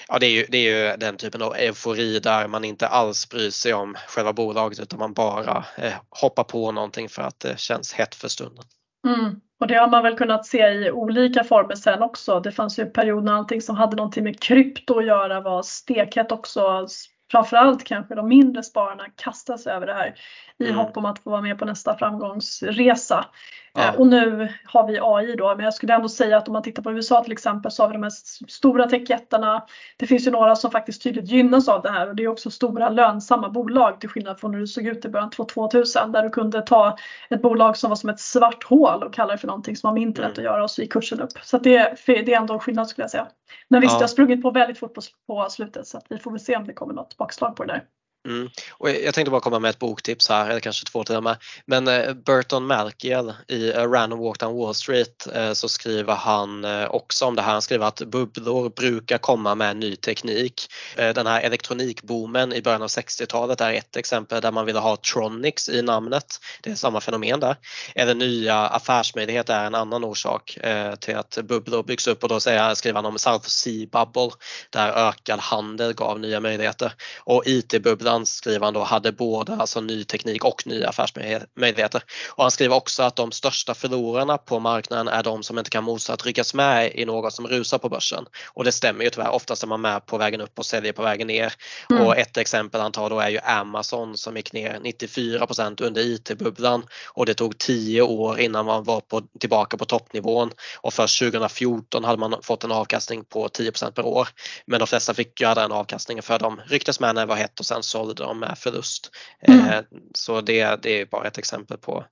ja 0.07 0.19
det 0.19 0.25
är 0.25 0.29
ju, 0.31 0.45
det 0.49 0.57
är 0.57 0.91
ju 0.91 0.97
den 0.97 1.17
typen 1.17 1.41
av 1.41 1.55
eufori 1.55 2.19
där 2.19 2.47
man 2.47 2.63
inte 2.63 2.87
alls 2.87 3.29
bryr 3.29 3.49
sig 3.49 3.73
om 3.73 3.95
själva 4.07 4.33
bolaget 4.33 4.79
utan 4.79 4.99
man 4.99 5.13
bara 5.13 5.65
eh, 5.77 5.93
hoppar 6.09 6.43
på 6.43 6.71
någonting 6.71 7.09
för 7.09 7.21
att 7.21 7.30
det 7.37 7.59
känns 7.59 7.93
hett 7.93 8.15
för 8.15 8.27
stunden. 8.27 8.65
Mm. 9.07 9.41
Och 9.59 9.67
det 9.67 9.75
har 9.75 9.87
man 9.87 10.03
väl 10.03 10.17
kunnat 10.17 10.45
se 10.45 10.67
i 10.67 10.91
olika 10.91 11.43
former 11.43 11.75
sen 11.75 12.01
också. 12.01 12.39
Det 12.39 12.51
fanns 12.51 12.79
ju 12.79 12.85
perioder 12.85 13.25
när 13.25 13.33
allting 13.33 13.61
som 13.61 13.75
hade 13.75 13.95
någonting 13.95 14.23
med 14.23 14.39
krypto 14.39 14.99
att 14.99 15.05
göra 15.05 15.41
var 15.41 15.61
stekhett 15.63 16.31
också. 16.31 16.87
Framförallt 17.31 17.83
kanske 17.83 18.15
de 18.15 18.27
mindre 18.27 18.63
spararna 18.63 19.03
kastas 19.15 19.67
över 19.67 19.87
det 19.87 19.93
här 19.93 20.15
i 20.59 20.63
mm. 20.63 20.77
hopp 20.77 20.97
om 20.97 21.05
att 21.05 21.19
få 21.19 21.29
vara 21.29 21.41
med 21.41 21.59
på 21.59 21.65
nästa 21.65 21.97
framgångsresa. 21.97 23.25
Ja. 23.73 23.87
Eh, 23.87 23.99
och 23.99 24.07
nu 24.07 24.53
har 24.65 24.87
vi 24.87 24.99
AI 25.01 25.35
då, 25.35 25.55
men 25.55 25.65
jag 25.65 25.73
skulle 25.73 25.93
ändå 25.93 26.09
säga 26.09 26.37
att 26.37 26.47
om 26.47 26.53
man 26.53 26.63
tittar 26.63 26.83
på 26.83 26.91
USA 26.91 27.23
till 27.23 27.31
exempel 27.31 27.71
så 27.71 27.83
har 27.83 27.87
vi 27.87 27.93
de 27.93 28.03
här 28.03 28.11
stora 28.47 28.89
techjättarna. 28.89 29.65
Det 29.97 30.07
finns 30.07 30.27
ju 30.27 30.31
några 30.31 30.55
som 30.55 30.71
faktiskt 30.71 31.03
tydligt 31.03 31.29
gynnas 31.29 31.69
av 31.69 31.81
det 31.81 31.91
här 31.91 32.09
och 32.09 32.15
det 32.15 32.23
är 32.23 32.27
också 32.27 32.51
stora 32.51 32.89
lönsamma 32.89 33.49
bolag 33.49 33.99
till 33.99 34.09
skillnad 34.09 34.39
från 34.39 34.53
hur 34.53 34.61
det 34.61 34.67
såg 34.67 34.85
ut 34.85 35.05
i 35.05 35.09
början 35.09 35.29
på 35.29 35.45
2000 35.45 36.11
där 36.11 36.23
du 36.23 36.29
kunde 36.29 36.61
ta 36.61 36.97
ett 37.29 37.41
bolag 37.41 37.77
som 37.77 37.89
var 37.89 37.95
som 37.95 38.09
ett 38.09 38.19
svart 38.19 38.63
hål 38.63 39.03
och 39.03 39.13
kalla 39.13 39.31
det 39.31 39.37
för 39.37 39.47
någonting 39.47 39.75
som 39.75 39.87
har 39.87 39.93
med 39.93 40.03
internet 40.03 40.37
mm. 40.37 40.39
att 40.39 40.53
göra 40.53 40.63
och 40.63 40.71
så 40.71 40.81
gick 40.81 40.93
kursen 40.93 41.21
upp. 41.21 41.31
Så 41.43 41.57
det, 41.57 41.95
det 42.05 42.33
är 42.33 42.37
ändå 42.37 42.53
en 42.53 42.59
skillnad 42.59 42.89
skulle 42.89 43.03
jag 43.03 43.11
säga. 43.11 43.27
Men 43.67 43.81
visst, 43.81 43.93
ja. 43.93 43.97
det 43.97 44.03
har 44.03 44.07
sprungit 44.07 44.41
på 44.41 44.51
väldigt 44.51 44.79
fort 44.79 44.93
på, 44.93 45.01
på 45.27 45.49
slutet 45.49 45.87
så 45.87 45.97
att 45.97 46.05
vi 46.09 46.17
får 46.17 46.31
väl 46.31 46.39
se 46.39 46.55
om 46.55 46.67
det 46.67 46.73
kommer 46.73 46.93
något 46.93 47.17
bakslag 47.21 47.55
på 47.55 47.63
det 47.65 47.73
där. 47.73 47.87
Mm. 48.27 48.49
Och 48.71 48.89
jag 48.89 49.13
tänkte 49.13 49.31
bara 49.31 49.41
komma 49.41 49.59
med 49.59 49.69
ett 49.69 49.79
boktips 49.79 50.29
här, 50.29 50.49
eller 50.49 50.59
kanske 50.59 50.85
två 50.85 51.03
till 51.03 51.15
och 51.15 51.23
med. 51.23 51.37
Men 51.65 51.87
eh, 51.87 52.13
Burton 52.13 52.67
Malkiel 52.67 53.33
i 53.47 53.73
A 53.73 53.87
Random 53.87 54.19
Walk 54.19 54.39
Down 54.39 54.57
Wall 54.57 54.75
Street 54.75 55.27
eh, 55.33 55.53
så 55.53 55.69
skriver 55.69 56.15
han 56.15 56.65
eh, 56.65 56.85
också 56.85 57.25
om 57.25 57.35
det 57.35 57.41
här. 57.41 57.51
Han 57.51 57.61
skriver 57.61 57.85
att 57.85 58.01
bubblor 58.01 58.69
brukar 58.69 59.17
komma 59.17 59.55
med 59.55 59.77
ny 59.77 59.95
teknik. 59.95 60.67
Den 60.95 61.27
här 61.27 61.41
elektronikboomen 61.41 62.53
i 62.53 62.61
början 62.61 62.81
av 62.81 62.87
60-talet 62.87 63.61
är 63.61 63.73
ett 63.73 63.95
exempel 63.95 64.41
där 64.41 64.51
man 64.51 64.65
ville 64.65 64.79
ha 64.79 64.97
Tronics 64.97 65.69
i 65.69 65.81
namnet. 65.81 66.25
Det 66.61 66.71
är 66.71 66.75
samma 66.75 67.01
fenomen 67.01 67.39
där. 67.39 67.55
Eller 67.95 68.15
nya 68.15 68.55
affärsmöjligheter 68.57 69.53
är 69.53 69.65
en 69.65 69.75
annan 69.75 70.03
orsak 70.03 70.57
till 70.99 71.15
att 71.15 71.37
bubblor 71.43 71.83
byggs 71.83 72.07
upp 72.07 72.23
och 72.23 72.29
då 72.29 72.39
skriver 72.39 72.93
han 72.93 73.05
om 73.05 73.19
South 73.19 73.47
Sea 73.47 73.87
Bubble 73.91 74.31
där 74.69 75.09
ökad 75.09 75.39
handel 75.39 75.93
gav 75.93 76.19
nya 76.19 76.39
möjligheter. 76.39 76.93
Och 77.19 77.43
IT-bubblan 77.45 78.10
han 78.11 78.73
då 78.73 78.83
hade 78.83 79.11
både 79.11 79.55
alltså 79.55 79.81
ny 79.81 80.03
teknik 80.03 80.45
och 80.45 80.67
nya 80.67 80.89
affärsmöjligheter. 80.89 82.03
Och 82.29 82.43
han 82.43 82.51
skriver 82.51 82.75
också 82.75 83.03
att 83.03 83.15
de 83.15 83.31
största 83.31 83.73
förlorarna 83.73 84.37
på 84.37 84.59
marknaden 84.59 85.07
är 85.07 85.23
de 85.23 85.43
som 85.43 85.57
inte 85.57 85.69
kan 85.69 85.83
motstå 85.83 86.13
att 86.13 86.25
ryckas 86.25 86.53
med 86.53 86.91
i 86.95 87.05
något 87.05 87.33
som 87.33 87.47
rusar 87.47 87.77
på 87.77 87.89
börsen. 87.89 88.25
Och 88.53 88.63
det 88.63 88.71
stämmer 88.71 89.03
ju 89.03 89.09
tyvärr, 89.09 89.29
oftast 89.29 89.63
är 89.63 89.67
man 89.67 89.81
med 89.81 90.05
på 90.05 90.17
vägen 90.17 90.41
upp 90.41 90.59
och 90.59 90.65
säljer 90.65 90.93
på 90.93 91.01
vägen 91.01 91.27
ner. 91.27 91.53
Mm. 91.89 92.03
Och 92.03 92.17
ett 92.17 92.37
exempel 92.37 92.81
han 92.81 92.91
tar 92.91 93.09
då 93.09 93.19
är 93.19 93.29
ju 93.29 93.39
Amazon 93.39 94.17
som 94.17 94.37
gick 94.37 94.53
ner 94.53 94.79
94% 94.83 95.83
under 95.83 96.01
IT-bubblan 96.01 96.85
och 97.13 97.25
det 97.25 97.33
tog 97.33 97.57
10 97.57 98.01
år 98.01 98.39
innan 98.39 98.65
man 98.65 98.83
var 98.83 99.01
på, 99.01 99.21
tillbaka 99.39 99.77
på 99.77 99.85
toppnivån 99.85 100.51
och 100.81 100.93
först 100.93 101.19
2014 101.19 102.03
hade 102.03 102.17
man 102.17 102.35
fått 102.41 102.63
en 102.63 102.71
avkastning 102.71 103.23
på 103.25 103.47
10% 103.47 103.91
per 103.91 104.05
år. 104.05 104.27
Men 104.65 104.79
de 104.79 104.87
flesta 104.87 105.13
fick 105.13 105.41
göra 105.41 105.55
den 105.55 105.71
avkastningen 105.71 106.23
för 106.23 106.39
de 106.39 106.61
rycktes 106.65 106.99
med 106.99 107.15
när 107.15 107.21
det 107.21 107.27
var 107.27 107.35
hett 107.35 107.59
och 107.59 107.65
sen 107.65 107.83
så 107.83 108.00
sålde 108.01 108.23
de 108.23 108.39
med 108.39 108.57
förlust. 108.57 109.11
Mm. 109.41 109.67
Eh, 109.67 109.83
så 110.13 110.41
det, 110.41 110.83
det 110.83 111.01
är 111.01 111.05
bara 111.05 111.27
ett 111.27 111.37
exempel 111.37 111.77
på 111.77 112.05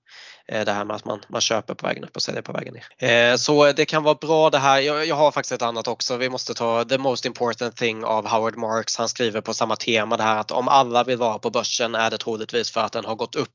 det 0.51 0.71
här 0.71 0.85
med 0.85 0.95
att 0.95 1.05
man, 1.05 1.19
man 1.27 1.41
köper 1.41 1.73
på 1.73 1.87
vägen 1.87 2.03
upp 2.03 2.15
och 2.15 2.21
säljer 2.21 2.41
på 2.41 2.51
vägen 2.51 2.73
ner. 2.73 3.31
Eh, 3.31 3.35
så 3.35 3.71
det 3.71 3.85
kan 3.85 4.03
vara 4.03 4.15
bra 4.15 4.49
det 4.49 4.57
här. 4.57 4.79
Jag, 4.79 5.05
jag, 5.05 5.15
har 5.15 5.31
faktiskt 5.31 5.51
ett 5.51 5.61
annat 5.61 5.87
också. 5.87 6.17
Vi 6.17 6.29
måste 6.29 6.53
ta 6.53 6.83
The 6.83 6.97
Most 6.97 7.25
Important 7.25 7.75
Thing 7.75 8.03
av 8.03 8.27
Howard 8.27 8.57
Marks. 8.57 8.97
Han 8.97 9.09
skriver 9.09 9.41
på 9.41 9.53
samma 9.53 9.75
tema 9.75 10.17
det 10.17 10.23
här 10.23 10.37
att 10.37 10.51
om 10.51 10.67
alla 10.67 11.03
vill 11.03 11.17
vara 11.17 11.39
på 11.39 11.49
börsen 11.49 11.95
är 11.95 12.09
det 12.11 12.17
troligtvis 12.17 12.71
för 12.71 12.81
att 12.81 12.91
den 12.91 13.05
har 13.05 13.15
gått 13.15 13.35
upp 13.35 13.49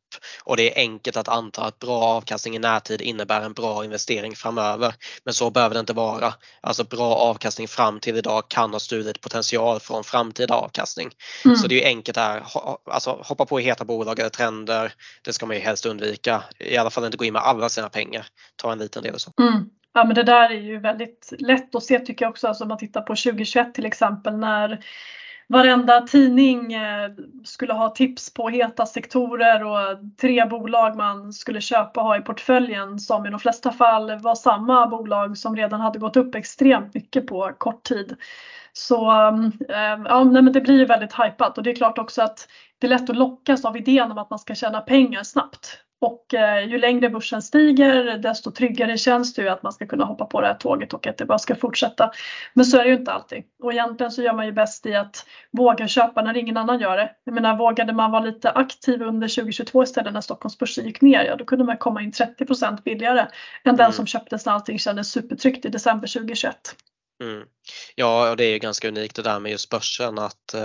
och 0.45 0.57
det 0.57 0.73
är 0.73 0.81
enkelt 0.81 1.17
att 1.17 1.29
anta 1.29 1.63
att 1.63 1.79
bra 1.79 2.03
avkastning 2.03 2.57
i 2.57 2.59
närtid 2.59 3.01
innebär 3.01 3.41
en 3.41 3.53
bra 3.53 3.85
investering 3.85 4.37
framöver. 4.37 4.95
Men 5.25 5.35
så 5.35 5.51
behöver 5.51 5.75
det 5.75 5.81
inte 5.81 5.93
vara. 5.93 6.35
Alltså 6.61 6.85
bra 6.85 7.15
avkastning 7.15 7.69
fram 7.69 8.01
till 8.01 8.17
idag 8.17 8.49
kan 8.49 8.73
ha 8.73 8.81
stulit 8.81 9.21
potential 9.21 9.81
från 9.81 10.05
framtida 10.05 10.55
avkastning. 10.55 11.11
Mm. 11.45 11.57
Så 11.57 11.69
det 11.69 11.85
är 11.85 11.87
enkelt 11.87 12.17
här. 12.17 12.47
Alltså 12.91 13.23
hoppa 13.25 13.47
på 13.47 13.61
i 13.61 13.63
heta 13.63 13.85
bolag 13.85 14.19
eller 14.19 14.31
trender. 14.31 14.93
Det 15.25 15.33
ska 15.33 15.47
man 15.47 15.57
ju 15.57 15.63
helst 15.63 15.87
undvika 15.87 16.43
alla 16.85 16.91
fall 16.91 17.05
inte 17.05 17.17
gå 17.17 17.25
in 17.25 17.33
med 17.33 17.43
alla 17.43 17.69
sina 17.69 17.89
pengar. 17.89 18.27
Ta 18.57 18.73
en 18.73 18.79
liten 18.79 19.03
del 19.03 19.15
och 19.15 19.21
så. 19.21 19.31
Mm. 19.41 19.71
Ja 19.93 20.05
men 20.05 20.15
det 20.15 20.23
där 20.23 20.51
är 20.51 20.61
ju 20.61 20.79
väldigt 20.79 21.33
lätt 21.39 21.75
att 21.75 21.85
se 21.85 21.99
tycker 21.99 22.25
jag 22.25 22.31
också, 22.31 22.49
alltså 22.49 22.65
om 22.65 22.69
man 22.69 22.79
tittar 22.79 23.01
på 23.01 23.17
2021 23.17 23.75
till 23.75 23.87
exempel 23.87 24.37
när 24.37 24.85
varenda 25.49 26.01
tidning 26.01 26.73
eh, 26.73 27.11
skulle 27.45 27.73
ha 27.73 27.89
tips 27.89 28.35
på 28.35 28.49
heta 28.49 28.87
sektorer 28.87 29.65
och 29.65 29.99
tre 30.21 30.45
bolag 30.45 30.97
man 30.97 31.33
skulle 31.33 31.61
köpa 31.61 32.01
och 32.01 32.07
ha 32.07 32.17
i 32.17 32.21
portföljen 32.21 32.99
som 32.99 33.27
i 33.27 33.31
de 33.31 33.41
flesta 33.41 33.73
fall 33.73 34.19
var 34.19 34.35
samma 34.35 34.87
bolag 34.87 35.39
som 35.39 35.57
redan 35.57 35.81
hade 35.81 35.99
gått 35.99 36.17
upp 36.17 36.35
extremt 36.35 36.95
mycket 36.95 37.27
på 37.27 37.53
kort 37.59 37.83
tid. 37.83 38.17
Så 38.73 39.11
ehm, 39.11 39.53
ehm, 39.69 40.07
ja, 40.07 40.25
nej, 40.25 40.43
men 40.43 40.53
det 40.53 40.61
blir 40.61 40.79
ju 40.79 40.85
väldigt 40.85 41.13
hypat 41.13 41.59
och 41.59 41.65
det 41.65 41.71
är 41.71 41.77
klart 41.77 41.99
också 41.99 42.23
att 42.23 42.49
det 42.79 42.87
är 42.87 42.89
lätt 42.89 43.11
att 43.11 43.17
lockas 43.17 43.65
av 43.65 43.77
idén 43.77 44.13
om 44.13 44.19
att 44.19 44.31
man 44.31 44.39
ska 44.39 44.55
tjäna 44.55 44.81
pengar 44.81 45.23
snabbt. 45.23 45.84
Och 46.01 46.35
eh, 46.35 46.69
ju 46.69 46.79
längre 46.79 47.09
börsen 47.09 47.43
stiger 47.43 48.19
desto 48.19 48.51
tryggare 48.51 48.99
känns 48.99 49.35
det 49.35 49.43
ju 49.43 49.49
att 49.49 49.63
man 49.63 49.73
ska 49.73 49.87
kunna 49.87 50.05
hoppa 50.05 50.25
på 50.25 50.41
det 50.41 50.47
här 50.47 50.55
tåget 50.55 50.93
och 50.93 51.07
att 51.07 51.19
det 51.19 51.25
bara 51.25 51.39
ska 51.39 51.55
fortsätta. 51.55 52.11
Men 52.55 52.65
så 52.65 52.79
är 52.79 52.85
det 52.85 52.91
ju 52.91 52.97
inte 52.97 53.13
alltid. 53.13 53.45
Och 53.63 53.73
egentligen 53.73 54.13
så 54.13 54.23
gör 54.23 54.33
man 54.33 54.47
ju 54.47 54.53
bäst 54.53 54.87
i 54.87 54.95
att 54.95 55.27
våga 55.51 55.89
köpa 55.89 56.23
när 56.23 56.37
ingen 56.37 56.57
annan 56.57 56.81
gör 56.81 56.97
det. 56.97 57.11
Jag 57.25 57.35
menar 57.35 57.57
vågade 57.57 57.93
man 57.93 58.11
vara 58.11 58.25
lite 58.25 58.51
aktiv 58.51 59.03
under 59.03 59.29
2022 59.29 59.83
istället 59.83 60.13
när 60.13 60.21
Stockholmsbörsen 60.21 60.85
gick 60.85 61.01
ner, 61.01 61.25
ja 61.25 61.37
då 61.37 61.45
kunde 61.45 61.65
man 61.65 61.77
komma 61.77 62.03
in 62.03 62.11
30% 62.11 62.83
billigare 62.83 63.21
än 63.21 63.27
mm. 63.65 63.77
den 63.77 63.93
som 63.93 64.07
köptes 64.07 64.47
när 64.47 64.53
allting 64.53 64.79
kändes 64.79 65.13
supertryggt 65.13 65.65
i 65.65 65.69
december 65.69 66.07
2021. 66.07 66.57
Mm. 67.23 67.47
Ja, 67.95 68.31
och 68.31 68.37
det 68.37 68.45
är 68.45 68.51
ju 68.51 68.59
ganska 68.59 68.89
unikt 68.89 69.17
det 69.17 69.23
där 69.23 69.41
med 69.41 69.53
just 69.53 69.71
börsen 69.71 70.19
att 70.19 70.55
eh, 70.55 70.63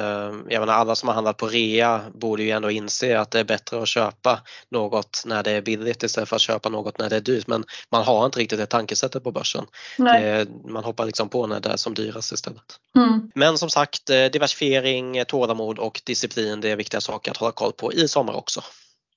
jag 0.49 0.59
menar, 0.59 0.73
alla 0.73 0.95
som 0.95 1.07
har 1.07 1.13
handlat 1.13 1.38
på 1.38 1.47
rea 1.47 2.01
borde 2.13 2.43
ju 2.43 2.49
ändå 2.49 2.71
inse 2.71 3.19
att 3.19 3.31
det 3.31 3.39
är 3.39 3.43
bättre 3.43 3.81
att 3.81 3.88
köpa 3.88 4.41
något 4.71 5.23
när 5.25 5.43
det 5.43 5.51
är 5.51 5.62
billigt 5.62 6.03
istället 6.03 6.29
för 6.29 6.35
att 6.35 6.41
köpa 6.41 6.69
något 6.69 6.97
när 6.97 7.09
det 7.09 7.15
är 7.15 7.21
dyrt. 7.21 7.47
Men 7.47 7.63
man 7.91 8.03
har 8.03 8.25
inte 8.25 8.39
riktigt 8.39 8.59
det 8.59 8.65
tankesättet 8.65 9.23
på 9.23 9.31
börsen. 9.31 9.65
Det, 9.97 10.47
man 10.65 10.83
hoppar 10.83 11.05
liksom 11.05 11.29
på 11.29 11.47
när 11.47 11.59
det 11.59 11.69
är 11.69 11.77
som 11.77 11.93
dyrast 11.93 12.31
istället. 12.31 12.79
Mm. 12.95 13.31
Men 13.35 13.57
som 13.57 13.69
sagt, 13.69 14.09
eh, 14.09 14.25
diversifiering, 14.25 15.25
tålamod 15.27 15.79
och 15.79 16.01
disciplin 16.05 16.62
det 16.62 16.69
är 16.69 16.75
viktiga 16.75 17.01
saker 17.01 17.31
att 17.31 17.38
hålla 17.38 17.51
koll 17.51 17.71
på 17.71 17.93
i 17.93 18.07
sommar 18.07 18.33
också. 18.33 18.63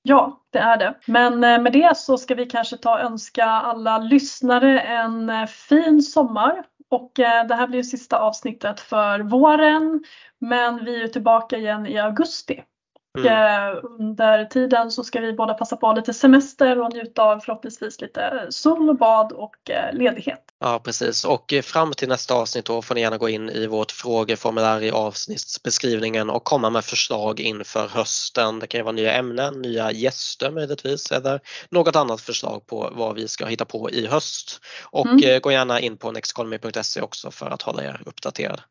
Ja, 0.03 0.41
det 0.51 0.59
är 0.59 0.77
det. 0.77 0.95
Men 1.07 1.45
eh, 1.45 1.63
med 1.63 1.73
det 1.73 1.97
så 1.97 2.19
ska 2.19 2.35
vi 2.35 2.47
kanske 2.47 2.77
ta 2.77 2.95
och 2.95 3.01
önska 3.01 3.45
alla 3.45 3.99
lyssnare 3.99 4.81
en 4.81 5.31
eh, 5.31 5.47
fin 5.47 6.03
sommar 6.03 6.65
och 6.91 7.21
eh, 7.21 7.47
det 7.47 7.55
här 7.55 7.67
blir 7.67 7.83
sista 7.83 8.19
avsnittet 8.19 8.81
för 8.81 9.21
våren. 9.21 10.05
Men 10.39 10.85
vi 10.85 11.03
är 11.03 11.09
tillbaka 11.09 11.57
igen 11.57 11.87
i 11.87 11.99
augusti. 11.99 12.63
Mm. 13.19 13.33
Eh, 13.33 13.79
under 13.85 14.45
tiden 14.45 14.91
så 14.91 15.05
ska 15.05 15.21
vi 15.21 15.33
båda 15.33 15.55
passa 15.55 15.77
på 15.77 15.93
lite 15.93 16.15
semester 16.15 16.81
och 16.81 16.93
njuta 16.93 17.23
av 17.23 17.39
förhoppningsvis 17.39 18.01
lite 18.01 18.47
sol 18.51 18.89
och 18.89 18.97
bad 18.97 19.33
och 19.33 19.71
eh, 19.71 19.95
ledighet. 19.95 20.45
Ja 20.61 20.81
precis 20.85 21.25
och 21.25 21.55
fram 21.63 21.93
till 21.93 22.09
nästa 22.09 22.35
avsnitt 22.35 22.65
då 22.65 22.83
får 22.83 22.95
ni 22.95 23.01
gärna 23.01 23.19
gå 23.19 23.29
in 23.29 23.51
i 23.51 23.67
vårt 23.67 23.91
frågeformulär 23.91 24.83
i 24.83 24.91
avsnittsbeskrivningen 24.91 26.31
och 26.31 26.45
komma 26.45 26.71
med 26.71 26.85
förslag 26.85 27.41
inför 27.41 27.89
hösten. 27.89 28.59
Det 28.59 28.67
kan 28.67 28.79
ju 28.79 28.85
vara 28.85 28.93
nya 28.93 29.13
ämnen, 29.13 29.63
nya 29.63 29.93
gäster 29.93 30.51
möjligtvis 30.51 31.13
eller 31.13 31.41
något 31.71 31.97
annat 31.97 32.21
förslag 32.21 32.67
på 32.67 32.91
vad 32.93 33.15
vi 33.15 33.29
ska 33.29 33.47
hitta 33.47 33.65
på 33.65 33.91
i 33.91 34.07
höst. 34.07 34.61
Och 34.85 35.07
mm. 35.07 35.41
gå 35.41 35.53
gärna 35.53 35.81
in 35.81 35.97
på 35.97 36.13
nexteconomy.se 36.13 37.01
också 37.01 37.31
för 37.31 37.51
att 37.51 37.63
hålla 37.63 37.83
er 37.85 38.03
uppdaterade. 38.07 38.63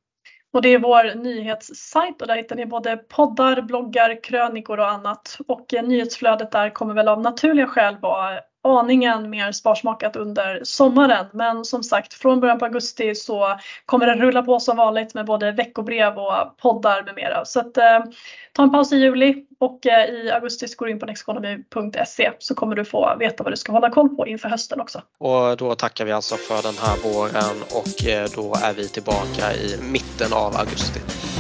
Och 0.54 0.62
det 0.62 0.70
är 0.70 0.80
vår 0.80 1.16
nyhetssajt 1.16 2.22
och 2.22 2.28
där 2.28 2.36
hittar 2.36 2.56
ni 2.56 2.66
både 2.66 2.98
poddar, 2.98 3.62
bloggar, 3.62 4.24
krönikor 4.24 4.80
och 4.80 4.90
annat. 4.90 5.38
Och 5.48 5.74
eh, 5.74 5.84
nyhetsflödet 5.84 6.52
där 6.52 6.70
kommer 6.70 6.94
väl 6.94 7.08
av 7.08 7.22
naturliga 7.22 7.68
skäl 7.68 7.98
vara 8.02 8.40
aningen 8.64 9.30
mer 9.30 9.52
sparsmakat 9.52 10.16
under 10.16 10.60
sommaren. 10.64 11.26
Men 11.34 11.66
som 11.66 11.84
sagt, 11.84 12.14
från 12.14 12.40
början 12.40 12.60
på 12.60 12.66
augusti 12.66 13.16
så 13.16 13.60
kommer 13.86 14.08
det 14.08 14.16
rulla 14.16 14.44
på 14.44 14.60
som 14.60 14.78
vanligt 14.78 15.14
med 15.14 15.26
både 15.26 15.52
veckobrev 15.52 16.18
och 16.18 16.58
poddar 16.58 17.04
med 17.04 17.16
mera. 17.16 17.46
Så 17.46 17.60
att, 17.60 17.78
eh, 17.78 18.00
ta 18.54 18.64
en 18.64 18.72
paus 18.72 18.94
i 18.94 18.96
juli 18.96 19.46
och 19.60 19.88
eh, 19.88 20.10
i 20.10 20.32
augusti 20.32 20.68
så 20.68 20.76
går 20.78 20.86
du 20.86 20.92
in 20.92 21.00
på 21.00 21.06
nexteconomy.se 21.06 22.32
så 22.40 22.56
kommer 22.56 22.76
du 22.76 22.86
få 22.86 23.16
veta 23.20 23.44
vad 23.44 23.54
du 23.54 23.58
ska 23.58 23.72
hålla 23.72 23.90
koll 23.90 24.16
på 24.16 24.28
inför 24.28 24.50
hösten 24.50 24.82
också. 24.82 25.02
Och 25.18 25.58
då 25.58 25.76
tackar 25.76 26.06
vi 26.06 26.12
alltså 26.12 26.36
för 26.36 26.62
den 26.64 26.76
här 26.82 27.14
våren 27.14 27.64
och 27.72 28.08
eh, 28.08 28.28
då 28.36 28.56
är 28.64 28.74
vi 28.74 28.88
tillbaka 28.88 29.54
i 29.54 29.78
mitten 29.82 30.34
av 30.34 30.56
augusti. 30.58 31.31